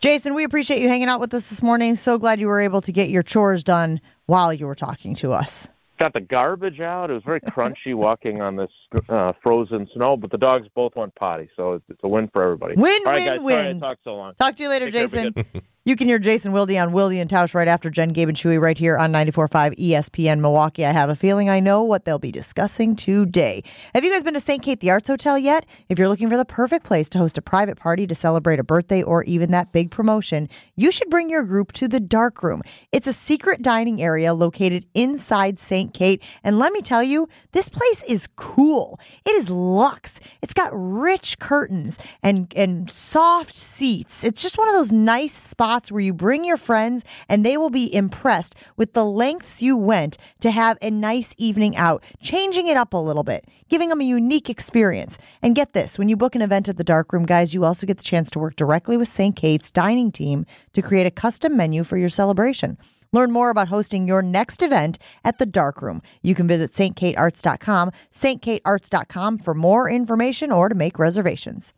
[0.01, 1.97] Jason, we appreciate you hanging out with us this morning.
[1.97, 5.33] So glad you were able to get your chores done while you were talking to
[5.33, 5.69] us.
[5.99, 7.11] Got the garbage out.
[7.11, 8.71] It was very crunchy walking on this
[9.09, 12.43] uh, frozen snow, but the dogs both went potty, so it's, it's a win for
[12.43, 12.75] everybody.
[12.77, 13.55] Win, All right, win, guys, win.
[13.57, 14.35] Sorry I talked so long.
[14.35, 15.35] Talk to you later, Take Jason.
[15.87, 18.61] You can hear Jason Wilde on Wilde and Tausch right after Jen, Gabe, and Chewy
[18.61, 20.85] right here on 94.5 ESPN Milwaukee.
[20.85, 23.63] I have a feeling I know what they'll be discussing today.
[23.95, 24.61] Have you guys been to St.
[24.61, 25.65] Kate the Arts Hotel yet?
[25.89, 28.65] If you're looking for the perfect place to host a private party to celebrate a
[28.65, 32.63] birthday or even that big promotion, you should bring your group to the Dark Room.
[32.91, 35.95] It's a secret dining area located inside St.
[35.95, 36.21] Kate.
[36.43, 38.99] And let me tell you, this place is cool.
[39.25, 40.19] It is luxe.
[40.43, 44.25] It's got rich curtains and, and soft seats.
[44.25, 47.71] It's just one of those nice spots where you bring your friends and they will
[47.71, 52.77] be impressed with the lengths you went to have a nice evening out, changing it
[52.77, 55.19] up a little bit, giving them a unique experience.
[55.43, 57.87] And get this when you book an event at the Dark Room, guys, you also
[57.87, 59.37] get the chance to work directly with St.
[59.37, 62.79] Kate's dining team to create a custom menu for your celebration.
[63.13, 66.03] Learn more about hosting your next event at the Dark Room.
[66.23, 71.73] You can visit stkatearts.com, stkatearts.com for more information or to make reservations.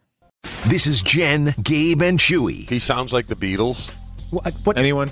[0.69, 2.69] This is Jen, Gabe, and Chewy.
[2.69, 3.91] He sounds like the Beatles.
[4.31, 5.11] What, what, Anyone?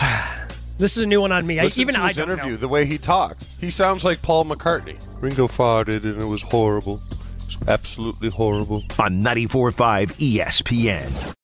[0.78, 1.60] this is a new one on me.
[1.60, 2.56] I, Listen even to I his don't interview, know.
[2.56, 3.46] the way he talks.
[3.60, 4.98] He sounds like Paul McCartney.
[5.20, 7.00] Ringo farted and it was horrible.
[7.46, 8.82] It's absolutely horrible.
[8.98, 11.34] On 94.5 ESPN.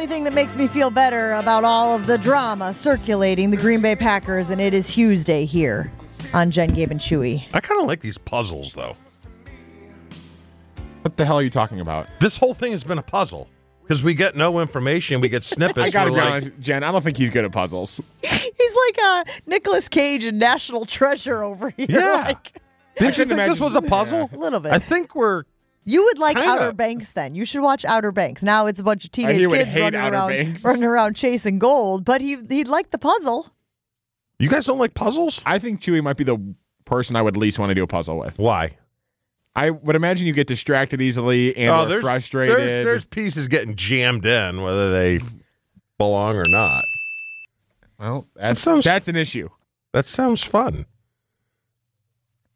[0.00, 3.82] Only thing that makes me feel better about all of the drama circulating the Green
[3.82, 5.92] Bay Packers, and it is Hughes Day here
[6.32, 7.44] on Jen, Gabe, and Chewy.
[7.52, 8.96] I kind of like these puzzles, though.
[11.02, 12.06] What the hell are you talking about?
[12.18, 13.46] This whole thing has been a puzzle
[13.82, 15.20] because we get no information.
[15.20, 15.80] We get snippets.
[15.80, 16.82] I gotta We're be like, honest, Jen.
[16.82, 18.00] I don't think he's good at puzzles.
[18.22, 21.86] He's like a Nicolas Cage and National Treasure over here.
[21.90, 22.34] Yeah.
[23.00, 24.30] Like, Did you can think this was a puzzle?
[24.32, 24.72] a little bit.
[24.72, 25.44] I think we're.
[25.84, 26.50] You would like Kinda.
[26.50, 27.34] Outer Banks then.
[27.34, 28.42] You should watch Outer Banks.
[28.42, 30.64] Now it's a bunch of teenage would kids hate running Outer around, Banks.
[30.64, 33.50] running around chasing gold, but he he'd like the puzzle.
[34.38, 35.40] You guys don't like puzzles?
[35.46, 36.38] I think Chewy might be the
[36.84, 38.38] person I would least want to do a puzzle with.
[38.38, 38.76] Why?
[39.56, 42.56] I would imagine you get distracted easily and are Oh, there's, frustrated.
[42.56, 45.20] There's, there's pieces getting jammed in, whether they
[45.98, 46.84] belong or not.
[47.98, 49.48] well, that's sounds- that's an issue.
[49.92, 50.86] That sounds fun.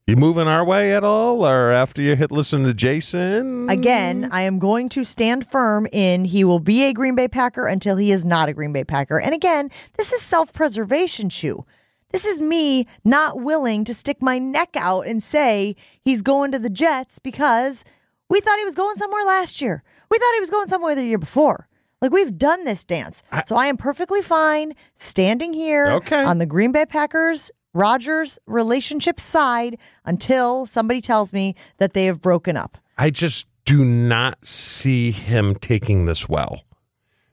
[0.06, 3.70] You moving our way at all, or after you hit listen to Jason?
[3.70, 7.66] Again, I am going to stand firm in he will be a Green Bay Packer
[7.66, 9.18] until he is not a Green Bay Packer.
[9.18, 11.64] And again, this is self preservation, shoe.
[12.10, 16.58] This is me not willing to stick my neck out and say he's going to
[16.58, 17.82] the Jets because
[18.28, 19.82] we thought he was going somewhere last year.
[20.10, 21.66] We thought he was going somewhere the year before.
[22.02, 23.22] Like we've done this dance.
[23.46, 26.22] so I am perfectly fine standing here Okay.
[26.22, 32.20] on the Green Bay Packers Rodgers relationship side until somebody tells me that they have
[32.22, 32.78] broken up.
[32.96, 36.62] I just do not see him taking this well.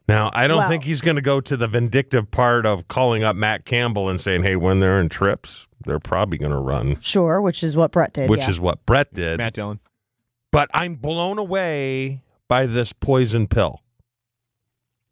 [0.07, 3.23] Now, I don't Well- think he's going to go to the vindictive part of calling
[3.23, 6.99] up Matt Campbell and saying, "Hey, when they're in trips, they're probably going to run,"
[6.99, 8.29] Sure, which is what Brett did.
[8.29, 8.49] which yeah.
[8.49, 9.37] is what Brett did.
[9.37, 9.79] Matt Dillon.
[10.51, 13.81] but I'm blown away by this poison pill.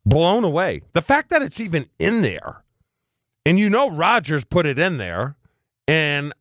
[0.06, 0.82] Blown away.
[0.94, 2.64] The fact that it's even in there,
[3.46, 5.36] and you know Rodgers put it in there,
[5.88, 6.34] and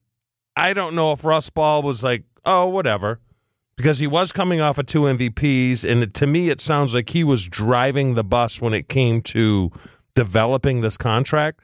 [0.57, 3.21] I don't know if Russ Ball was like, oh, whatever,
[3.77, 7.23] because he was coming off of two MVPs, and to me, it sounds like he
[7.23, 9.71] was driving the bus when it came to
[10.15, 11.61] developing this contract.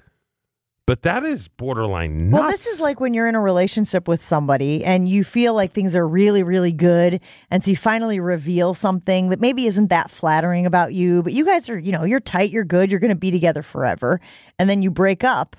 [0.86, 2.42] But that is borderline nuts.
[2.42, 5.72] Well, this is like when you're in a relationship with somebody and you feel like
[5.72, 7.20] things are really, really good.
[7.50, 11.46] And so you finally reveal something that maybe isn't that flattering about you, but you
[11.46, 14.20] guys are, you know, you're tight, you're good, you're going to be together forever.
[14.58, 15.56] And then you break up.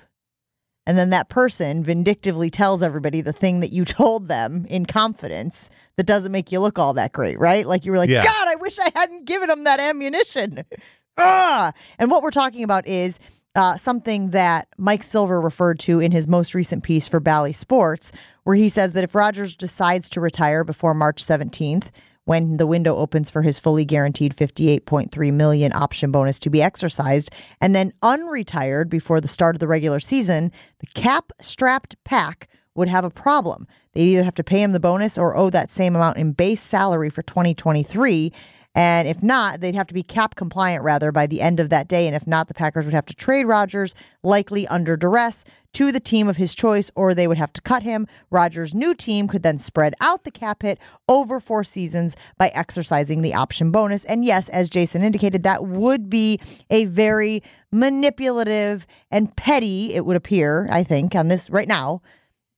[0.88, 5.70] And then that person vindictively tells everybody the thing that you told them in confidence
[5.96, 7.66] that doesn't make you look all that great, right?
[7.66, 8.22] Like you were like, Yeah.
[8.22, 10.64] God, I wish I hadn't given him that ammunition.
[11.18, 11.72] ah.
[11.98, 13.18] And what we're talking about is
[13.56, 18.12] uh, something that Mike Silver referred to in his most recent piece for Bally Sports,
[18.44, 21.88] where he says that if Rodgers decides to retire before March 17th,
[22.26, 27.30] when the window opens for his fully guaranteed 58.3 million option bonus to be exercised
[27.60, 32.88] and then unretired before the start of the regular season, the cap strapped pack would
[32.88, 33.66] have a problem.
[33.92, 36.60] They'd either have to pay him the bonus or owe that same amount in base
[36.60, 38.32] salary for 2023.
[38.76, 41.88] And if not, they'd have to be cap compliant rather by the end of that
[41.88, 42.06] day.
[42.06, 45.98] And if not, the Packers would have to trade Rodgers, likely under duress, to the
[45.98, 48.06] team of his choice, or they would have to cut him.
[48.30, 53.22] Rodgers' new team could then spread out the cap hit over four seasons by exercising
[53.22, 54.04] the option bonus.
[54.04, 60.16] And yes, as Jason indicated, that would be a very manipulative and petty, it would
[60.16, 62.02] appear, I think, on this right now,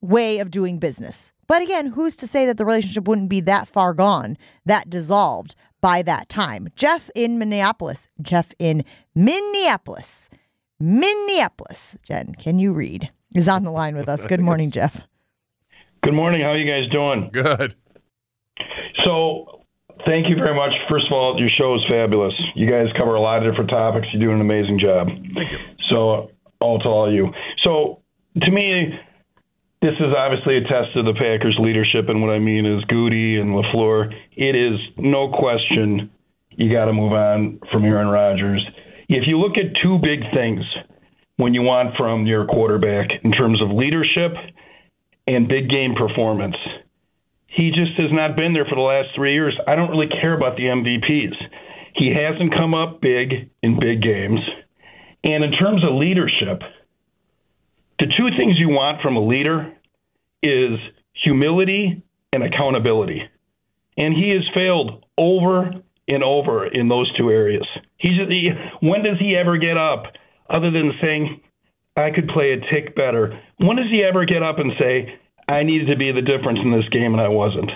[0.00, 1.32] way of doing business.
[1.46, 5.54] But again, who's to say that the relationship wouldn't be that far gone, that dissolved
[5.80, 6.68] by that time?
[6.76, 8.08] Jeff in Minneapolis.
[8.20, 10.28] Jeff in Minneapolis.
[10.80, 11.96] Minneapolis.
[12.02, 13.10] Jen, can you read?
[13.34, 14.24] Is on the line with us.
[14.24, 15.02] Good morning, Jeff.
[16.02, 16.40] Good morning.
[16.40, 17.30] How are you guys doing?
[17.32, 17.74] Good.
[19.04, 19.64] So,
[20.06, 20.70] thank you very much.
[20.90, 22.32] First of all, your show is fabulous.
[22.54, 24.06] You guys cover a lot of different topics.
[24.12, 25.08] You do an amazing job.
[25.34, 25.58] Thank you.
[25.90, 27.32] So, all to all you.
[27.64, 28.02] So,
[28.42, 28.98] to me,
[29.80, 33.38] this is obviously a test of the Packers' leadership, and what I mean is Gutey
[33.38, 34.12] and LaFleur.
[34.36, 36.10] It is no question
[36.50, 38.66] you got to move on from Aaron Rodgers.
[39.08, 40.64] If you look at two big things
[41.36, 44.32] when you want from your quarterback in terms of leadership
[45.28, 46.56] and big game performance,
[47.46, 49.56] he just has not been there for the last three years.
[49.66, 51.34] I don't really care about the MVPs.
[51.94, 54.40] He hasn't come up big in big games.
[55.24, 56.62] And in terms of leadership,
[57.98, 59.74] the two things you want from a leader
[60.42, 60.78] is
[61.24, 63.22] humility and accountability.
[63.96, 65.72] And he has failed over
[66.08, 67.66] and over in those two areas.
[67.96, 70.04] He just, he, when does he ever get up
[70.48, 71.40] other than saying,
[71.96, 73.40] I could play a tick better?
[73.58, 75.18] When does he ever get up and say,
[75.50, 77.70] I needed to be the difference in this game and I wasn't?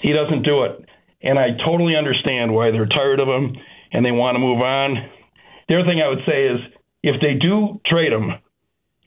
[0.00, 0.88] He doesn't do it.
[1.22, 3.56] And I totally understand why they're tired of him
[3.92, 5.10] and they want to move on.
[5.68, 6.60] The other thing I would say is
[7.02, 8.30] if they do trade him,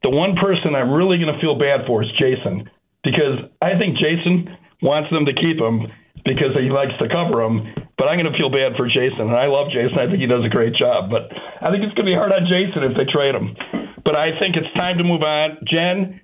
[0.04, 2.70] the one person I'm really going to feel bad for is Jason
[3.04, 5.92] because I think Jason wants them to keep him
[6.26, 7.68] because he likes to cover him.
[7.98, 10.00] But I'm going to feel bad for Jason, and I love Jason.
[10.00, 11.12] I think he does a great job.
[11.12, 13.56] But I think it's going to be hard on Jason if they trade him.
[14.04, 15.60] But I think it's time to move on.
[15.68, 16.22] Jen,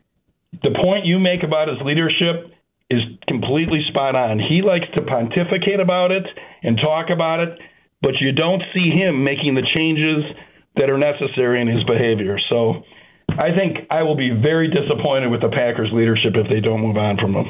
[0.63, 2.51] the point you make about his leadership
[2.89, 4.39] is completely spot on.
[4.39, 6.23] He likes to pontificate about it
[6.63, 7.59] and talk about it,
[8.01, 10.23] but you don't see him making the changes
[10.77, 12.37] that are necessary in his behavior.
[12.49, 12.83] So
[13.37, 16.97] I think I will be very disappointed with the Packers leadership if they don't move
[16.97, 17.45] on from him.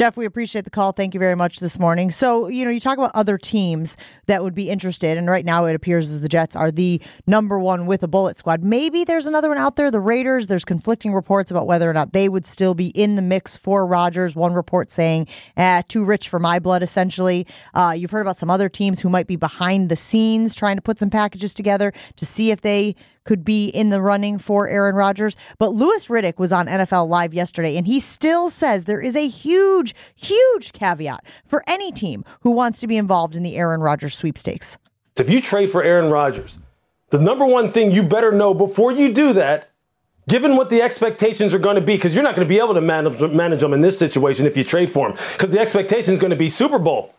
[0.00, 0.92] Jeff, we appreciate the call.
[0.92, 2.10] Thank you very much this morning.
[2.10, 5.66] So, you know, you talk about other teams that would be interested, and right now
[5.66, 8.64] it appears as the Jets are the number one with a bullet squad.
[8.64, 10.46] Maybe there's another one out there, the Raiders.
[10.46, 13.84] There's conflicting reports about whether or not they would still be in the mix for
[13.84, 14.34] Rodgers.
[14.34, 15.26] One report saying,
[15.58, 17.46] eh, too rich for my blood, essentially.
[17.74, 20.82] Uh, you've heard about some other teams who might be behind the scenes trying to
[20.82, 24.94] put some packages together to see if they could be in the running for Aaron
[24.94, 25.36] Rodgers.
[25.58, 29.28] But Louis Riddick was on NFL Live yesterday, and he still says there is a
[29.28, 34.14] huge, huge caveat for any team who wants to be involved in the Aaron Rodgers
[34.14, 34.78] sweepstakes.
[35.16, 36.58] If you trade for Aaron Rodgers,
[37.10, 39.70] the number one thing you better know before you do that,
[40.28, 42.74] given what the expectations are going to be, because you're not going to be able
[42.74, 46.14] to manage, manage them in this situation if you trade for him, because the expectation
[46.14, 47.14] is going to be Super Bowl.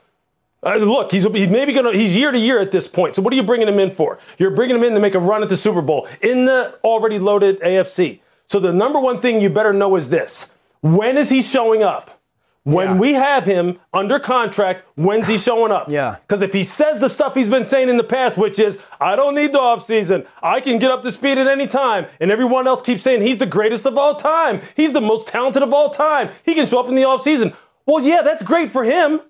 [0.64, 3.16] Uh, look, he's, he's maybe going to, he's year to year at this point.
[3.16, 4.20] So what are you bringing him in for?
[4.38, 7.18] You're bringing him in to make a run at the Super Bowl in the already
[7.18, 8.20] loaded AFC.
[8.47, 10.51] So the number one thing you better know is this
[10.82, 12.22] when is he showing up?
[12.64, 15.89] When we have him under contract, when's he showing up?
[15.89, 16.18] Yeah.
[16.22, 19.16] Because if he says the stuff he's been saying in the past, which is, I
[19.16, 22.68] don't need the offseason, I can get up to speed at any time, and everyone
[22.68, 25.89] else keeps saying he's the greatest of all time, he's the most talented of all
[25.89, 27.55] time, he can show up in the offseason.
[27.88, 29.22] Well, yeah, that's great for him.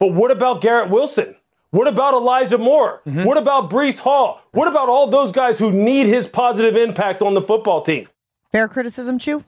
[0.00, 1.36] But what about Garrett Wilson?
[1.70, 3.02] What about Elijah Moore?
[3.06, 3.24] Mm-hmm.
[3.24, 4.40] What about Breece Hall?
[4.50, 8.08] What about all those guys who need his positive impact on the football team?
[8.50, 9.44] Fair criticism, Chew?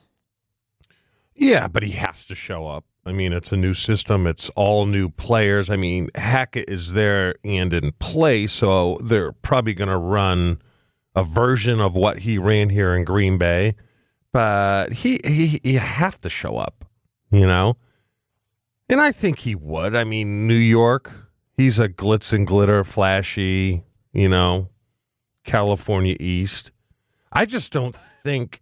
[1.35, 2.85] Yeah, but he has to show up.
[3.05, 4.25] I mean, it's a new system.
[4.25, 5.69] It's all new players.
[5.69, 10.61] I mean, Hackett is there and in play, so they're probably going to run
[11.15, 13.75] a version of what he ran here in Green Bay.
[14.31, 16.85] But he, he, you have to show up,
[17.29, 17.75] you know.
[18.89, 19.95] And I think he would.
[19.95, 21.11] I mean, New York,
[21.55, 24.69] he's a glitz and glitter, flashy, you know,
[25.43, 26.71] California East.
[27.31, 28.61] I just don't think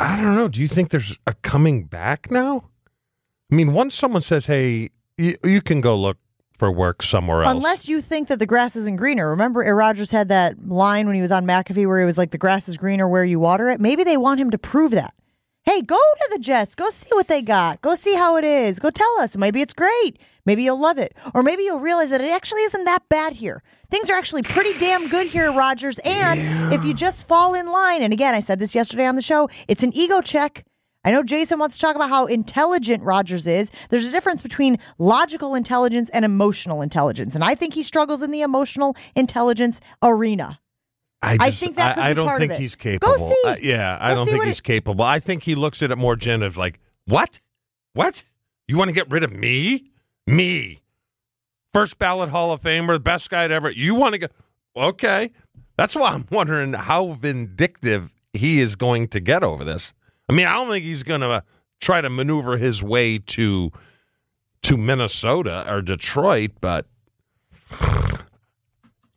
[0.00, 0.48] I don't know.
[0.48, 2.70] Do you think there's a coming back now?
[3.52, 6.16] I mean, once someone says, "Hey, you, you can go look
[6.56, 9.28] for work somewhere else," Unless you think that the grass isn't greener.
[9.28, 12.30] Remember, Aaron Rodgers had that line when he was on McAfee where he was like,
[12.30, 13.78] the grass is greener where you water it.
[13.78, 15.12] Maybe they want him to prove that.
[15.70, 16.74] Hey, go to the Jets.
[16.74, 17.80] Go see what they got.
[17.80, 18.80] Go see how it is.
[18.80, 19.36] Go tell us.
[19.36, 20.18] Maybe it's great.
[20.44, 21.14] Maybe you'll love it.
[21.32, 23.62] Or maybe you'll realize that it actually isn't that bad here.
[23.88, 26.00] Things are actually pretty damn good here, Rodgers.
[26.04, 29.22] And if you just fall in line, and again, I said this yesterday on the
[29.22, 30.66] show, it's an ego check.
[31.04, 33.70] I know Jason wants to talk about how intelligent Rodgers is.
[33.90, 37.36] There's a difference between logical intelligence and emotional intelligence.
[37.36, 40.58] And I think he struggles in the emotional intelligence arena.
[41.22, 43.28] I, I think that could I, I don't think he's Go capable.
[43.28, 43.42] see.
[43.44, 45.04] Uh, yeah, I don't think he's it- capable.
[45.04, 47.40] I think he looks at it more gen of like, what?
[47.92, 48.24] What?
[48.68, 49.90] You want to get rid of me?
[50.26, 50.80] Me.
[51.72, 53.70] First ballot Hall of Famer, the best guy to ever.
[53.70, 54.26] You want to go?
[54.76, 55.30] Okay.
[55.76, 59.92] That's why I'm wondering how vindictive he is going to get over this.
[60.28, 61.42] I mean, I don't think he's going to
[61.80, 63.72] try to maneuver his way to
[64.62, 66.86] to Minnesota or Detroit, but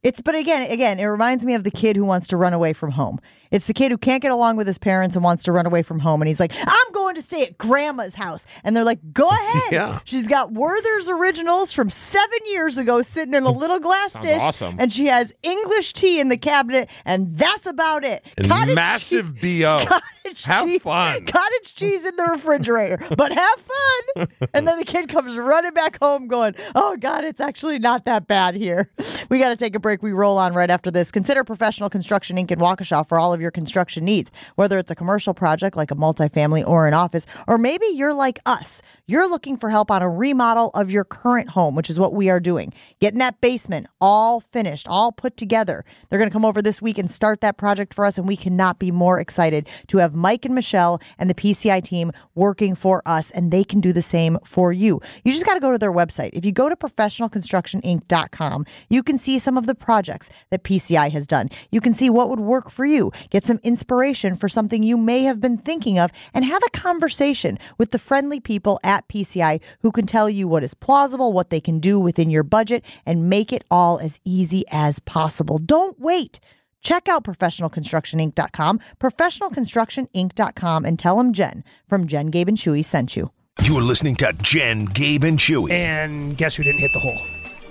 [0.04, 2.74] It's but again, again, it reminds me of the kid who wants to run away
[2.74, 3.20] from home.
[3.52, 5.82] It's the kid who can't get along with his parents and wants to run away
[5.84, 9.00] from home, and he's like, "I'm going to stay at grandma's house," and they're like,
[9.14, 10.00] "Go ahead." Yeah.
[10.04, 14.76] She's got Werther's originals from seven years ago sitting in a little glass dish, awesome.
[14.78, 18.26] and she has English tea in the cabinet, and that's about it.
[18.38, 19.86] and Cottage massive bo.
[20.24, 21.26] cottage Have cheese, fun.
[21.26, 24.28] Cottage cheese in the refrigerator, but have fun.
[24.54, 28.28] And then the kid comes running back home going, Oh, God, it's actually not that
[28.28, 28.92] bad here.
[29.30, 30.02] We got to take a break.
[30.02, 31.12] We roll on right after this.
[31.12, 32.52] Consider Professional Construction Inc.
[32.52, 35.96] in Waukesha for all of your construction needs, whether it's a commercial project like a
[35.96, 38.82] multifamily or an office, or maybe you're like us.
[39.08, 42.30] You're looking for help on a remodel of your current home, which is what we
[42.30, 42.74] are doing.
[43.00, 45.84] Getting that basement all finished, all put together.
[46.10, 48.38] They're going to come over this week and start that project for us, and we
[48.38, 53.02] cannot be more excited to have Mike and Michelle and the PCI team working for
[53.06, 55.02] us, and they can do the same for you.
[55.24, 56.32] You just got to go to their website.
[56.34, 61.28] If you go to professionalconstructioninc.com, you can see some of the projects that PCI has
[61.28, 61.50] done.
[61.72, 65.24] You can see what would work for you, get some inspiration for something you may
[65.24, 69.92] have been thinking of, and have a conversation with the friendly people at PCI who
[69.92, 73.52] can tell you what is plausible, what they can do within your budget, and make
[73.52, 75.58] it all as easy as possible.
[75.58, 76.40] Don't wait.
[76.84, 83.32] Check out professionalconstructioninc.com, professionalconstructioninc.com, and tell them Jen from Jen, Gabe, and Chewy sent you.
[83.64, 85.72] You're listening to Jen, Gabe, and Chewy.
[85.72, 87.20] And guess who didn't hit the hole?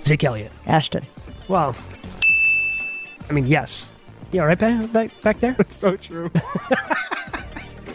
[0.03, 0.51] Zeke Elliott.
[0.65, 1.05] Ashton.
[1.47, 1.75] Well,
[3.29, 3.91] I mean, yes.
[4.31, 5.55] You all right back, back, back there?
[5.59, 6.31] It's so true.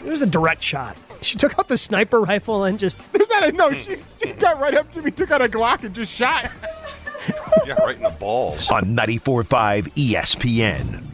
[0.05, 0.97] It was a direct shot.
[1.21, 2.97] She took out the sniper rifle and just.
[3.11, 3.71] There's not a no.
[3.73, 6.49] She, she got right up to me, took out a Glock, and just shot.
[7.67, 8.71] yeah, right in the balls.
[8.71, 11.08] On 94.5 ESPN.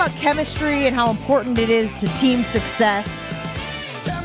[0.00, 3.28] About chemistry and how important it is to team success.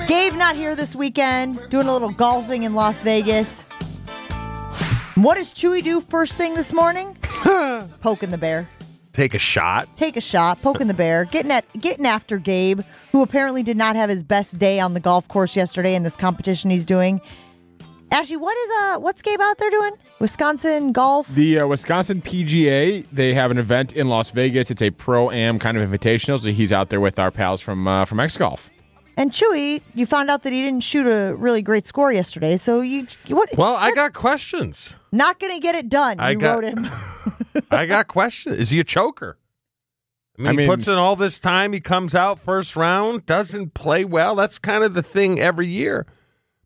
[0.08, 3.64] Gabe not here this weekend, doing a little golfing in Las Vegas.
[5.16, 7.18] What does Chewy do first thing this morning?
[8.00, 8.66] Poking the bear.
[9.12, 9.90] Take a shot.
[9.98, 13.98] Take a shot, poking the bear, getting at getting after Gabe, who apparently did not
[13.98, 17.20] have his best day on the golf course yesterday in this competition he's doing.
[18.16, 19.91] Actually, what is uh what's Gabe out there doing?
[20.20, 21.28] Wisconsin golf.
[21.28, 24.72] The uh, Wisconsin PGA, they have an event in Las Vegas.
[24.72, 26.39] It's a pro am kind of invitational.
[26.39, 28.70] So he's out there with our pals from uh, from X Golf.
[29.18, 32.55] And Chewy, you found out that he didn't shoot a really great score yesterday.
[32.55, 33.49] So you what?
[33.57, 34.93] Well, I got questions.
[35.11, 36.18] Not going to get it done.
[36.18, 36.88] I you got- wrote him.
[37.72, 38.57] I got questions.
[38.57, 39.38] Is he a choker?
[40.38, 41.74] I mean, I he mean- puts in all this time.
[41.74, 44.36] He comes out first round, doesn't play well.
[44.36, 46.05] That's kind of the thing every year.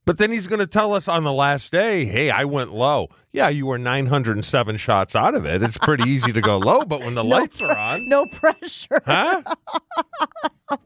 [0.09, 3.09] But then he's going to tell us on the last day, hey, I went low.
[3.31, 5.61] Yeah, you were 907 shots out of it.
[5.61, 9.03] It's pretty easy to go low, but when the lights are on, no pressure.
[9.05, 9.43] huh?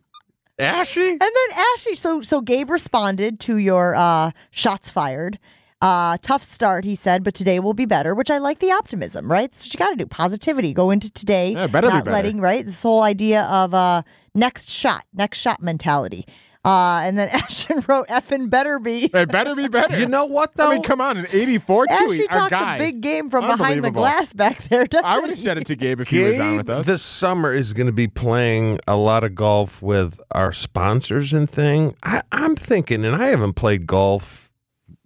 [0.60, 1.10] Ashy?
[1.12, 5.40] And then Ashy, so so Gabe responded to your uh, shots fired.
[5.82, 9.32] Uh, tough start, he said, but today will be better, which I like the optimism,
[9.32, 9.50] right?
[9.50, 10.06] That's what you got to do.
[10.06, 10.74] Positivity.
[10.74, 12.14] Go into today, Yeah, better be not better.
[12.14, 12.66] letting, right?
[12.66, 14.02] This whole idea of uh,
[14.36, 16.26] next shot, next shot mentality.
[16.66, 19.06] Uh, and then Ashton wrote, effing better be.
[19.06, 20.00] It better be better.
[20.00, 20.70] You know what, though?
[20.70, 22.76] I mean, come on, an 84 Ashley Chewy, our talks guy.
[22.76, 24.02] a big game from behind the Unbelievable.
[24.02, 24.86] glass back there.
[24.88, 25.44] doesn't I would have he?
[25.44, 26.86] said it to Gabe if he was on with us.
[26.86, 31.50] This summer is going to be playing a lot of golf with our sponsors and
[31.50, 31.96] thing.
[32.02, 34.50] I, I'm thinking, and I haven't played golf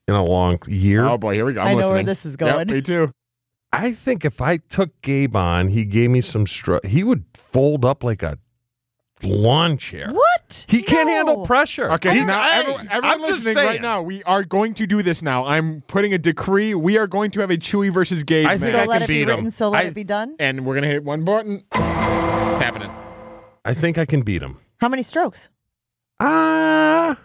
[0.08, 1.06] in a long year.
[1.06, 1.62] oh boy, here we go.
[1.62, 2.06] I'm I know where listening.
[2.06, 2.68] this is Yep, going.
[2.72, 3.12] me too.
[3.74, 6.86] I think if I took Gabe on, he gave me some stroke.
[6.86, 8.38] He would fold up like a
[9.24, 10.10] lawn chair.
[10.12, 10.27] What?
[10.68, 11.14] He can't No.
[11.14, 11.92] handle pressure.
[11.94, 14.88] Okay, He- so now Hey, everyone, everyone I'm listening right now, we are going to
[14.88, 15.46] do this now.
[15.46, 16.74] I'm putting a decree.
[16.74, 18.60] We are going to have a Chewy versus Gabe I match.
[18.62, 19.28] think So I let can it be beat him.
[19.36, 20.36] written, so let I- it be done.
[20.40, 21.64] and we're gonna hit one button.
[21.74, 22.92] It's happening.
[23.66, 24.58] I think I can beat him.
[24.78, 25.50] How many strokes?
[26.20, 27.18] Ah.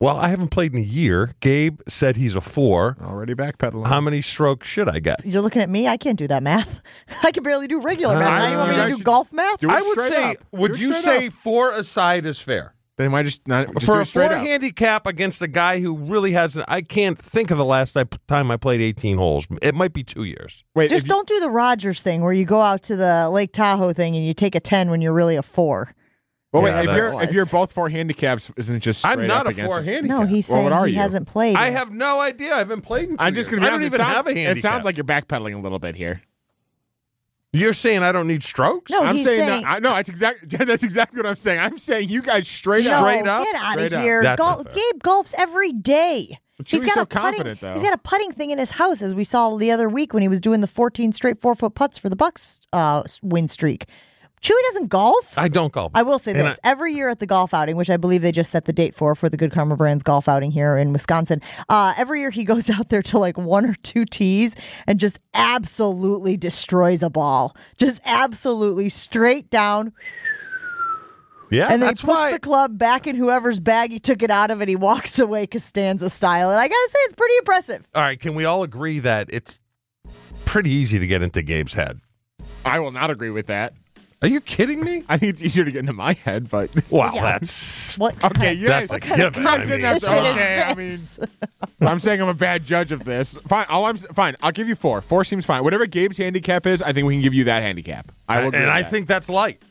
[0.00, 1.32] Well, I haven't played in a year.
[1.40, 2.96] Gabe said he's a four.
[3.02, 3.88] Already backpedaling.
[3.88, 5.26] How many strokes should I get?
[5.26, 5.88] You're looking at me.
[5.88, 6.82] I can't do that math.
[7.24, 8.42] I can barely do regular Uh, math.
[8.42, 9.58] Now you want me to do should golf math?
[9.58, 10.36] do it I would straight say, up.
[10.52, 11.32] would Do it you straight say up.
[11.32, 12.74] four aside is fair?
[12.96, 14.46] They might just not just For do a it straight four up.
[14.46, 18.50] handicap against a guy who really hasn't, I can't think of the last I- time
[18.52, 19.46] I played 18 holes.
[19.62, 20.62] It might be two years.
[20.76, 23.52] Wait, Just you- don't do the Rodgers thing where you go out to the Lake
[23.52, 25.92] Tahoe thing and you take a 10 when you're really a four.
[26.52, 29.52] Well, wait, if you're if you're both four handicaps, isn't it just I'm not up
[29.58, 29.84] a four it?
[29.84, 30.20] handicap.
[30.20, 30.98] No, he's Well, saying what are he you?
[30.98, 31.56] hasn't played.
[31.56, 32.54] I have no idea.
[32.54, 33.58] I haven't played in two I'm just years.
[33.58, 34.56] gonna be I don't even sounds, have a handicap.
[34.56, 36.22] it sounds like you're backpedaling a little bit here.
[37.52, 38.90] You're saying I don't need strokes?
[38.90, 39.62] No, I'm he's saying, saying.
[39.62, 41.60] no, I, no, that's exactly that's exactly what I'm saying.
[41.60, 43.00] I'm saying you guys straight no, up.
[43.04, 43.42] straight up?
[43.44, 44.36] get out of here.
[44.36, 46.38] Gol- Gabe golfs every day.
[46.58, 47.22] But He's Chewy's got so a putting.
[47.22, 47.72] confident, though.
[47.74, 50.22] He's got a putting thing in his house, as we saw the other week when
[50.22, 53.86] he was doing the 14 straight four foot putts for the Bucks uh, win streak.
[54.40, 55.36] Chewy doesn't golf.
[55.36, 55.92] I don't golf.
[55.94, 58.32] I will say And this: every year at the golf outing, which I believe they
[58.32, 61.40] just set the date for for the Good Karma Brands golf outing here in Wisconsin,
[61.68, 64.54] uh, every year he goes out there to like one or two tees
[64.86, 69.92] and just absolutely destroys a ball, just absolutely straight down,
[71.50, 72.32] yeah, and then he puts why.
[72.32, 75.46] the club back in whoever's bag he took it out of, and he walks away
[75.46, 76.50] Costanza style.
[76.50, 77.86] And I gotta say, it's pretty impressive.
[77.94, 79.60] all right, can we all agree that it's
[80.44, 82.00] pretty easy to get into Gabe's head?
[82.64, 83.72] I will not agree with that.
[84.20, 85.04] Are you kidding me?
[85.08, 87.22] I think it's easier to get into my head, but wow, Yeah.
[87.22, 88.16] that's What?
[88.24, 89.46] okay, you That's guys, a given.
[89.46, 90.26] I I didn't mean, have to- come on.
[90.26, 91.18] okay, I mean, this?
[91.80, 93.36] I'm saying I'm a bad judge of this.
[93.46, 94.34] Fine, all I'm fine.
[94.42, 95.00] I'll give you four.
[95.02, 95.62] Four seems fine.
[95.62, 98.10] Whatever Gabe's handicap is, I think we can give you that handicap.
[98.28, 98.90] I will, agree and with I that.
[98.90, 99.62] think that's light.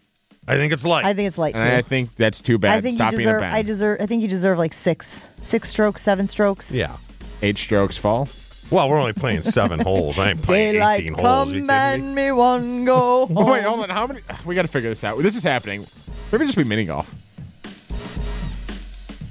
[0.48, 1.04] I think it's light.
[1.04, 1.60] I think it's light too.
[1.60, 2.78] and I think that's too bad.
[2.78, 3.42] I think Stop you being a deserve.
[3.42, 3.54] bad.
[3.54, 3.98] I deserve.
[4.00, 6.74] I think you deserve like six, six strokes, seven strokes.
[6.74, 6.96] yeah.
[7.42, 8.30] Eight strokes fall.
[8.70, 10.20] Well, we're only playing seven holes.
[10.20, 11.20] I ain't playing Daylight 18 holes.
[11.20, 11.74] You come kidding me?
[11.74, 13.38] and me one go home.
[13.38, 13.90] Oh, wait, hold on.
[13.90, 14.20] How many?
[14.46, 15.18] We got to figure this out.
[15.24, 15.88] This is happening.
[16.32, 17.14] Maybe just be mini golf.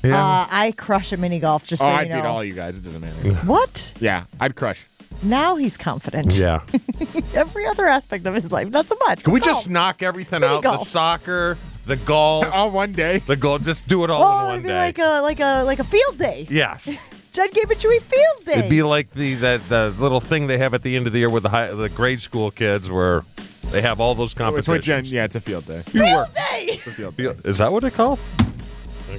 [0.03, 0.16] Yeah.
[0.24, 1.66] Uh, I crush a mini golf.
[1.66, 2.16] Just oh, so I you know.
[2.16, 2.78] beat all you guys.
[2.78, 3.34] It doesn't matter.
[3.47, 3.93] What?
[4.01, 4.87] yeah, I'd crush.
[5.22, 6.34] Now he's confident.
[6.37, 6.61] yeah.
[7.34, 9.24] Every other aspect of his life, not so much.
[9.24, 9.45] Can we Golf.
[9.57, 10.62] just knock everything Mini out?
[10.62, 10.87] The golf.
[10.87, 11.57] soccer,
[11.87, 13.18] the golf, All one day.
[13.20, 13.62] the golf.
[13.62, 14.78] Just do it all Oh, in one it'd be day.
[14.78, 16.47] like a like a like a field day.
[16.51, 16.89] yes.
[17.37, 18.53] Judd gave it to Chewy field day.
[18.61, 21.18] It'd be like the, the the little thing they have at the end of the
[21.18, 23.24] year with the high, the grade school kids where
[23.70, 25.03] they have all those oh, It's what Jen.
[25.05, 25.12] competitions.
[25.12, 25.82] Yeah, it's a field day.
[25.82, 26.66] field day.
[26.70, 27.34] It's a field day.
[27.45, 28.18] Is that what they call?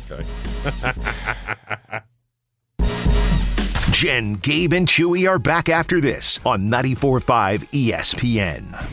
[0.09, 0.25] Okay.
[3.91, 8.87] Jen, Gabe, and Chewy are back after this on 94.5 ESPN.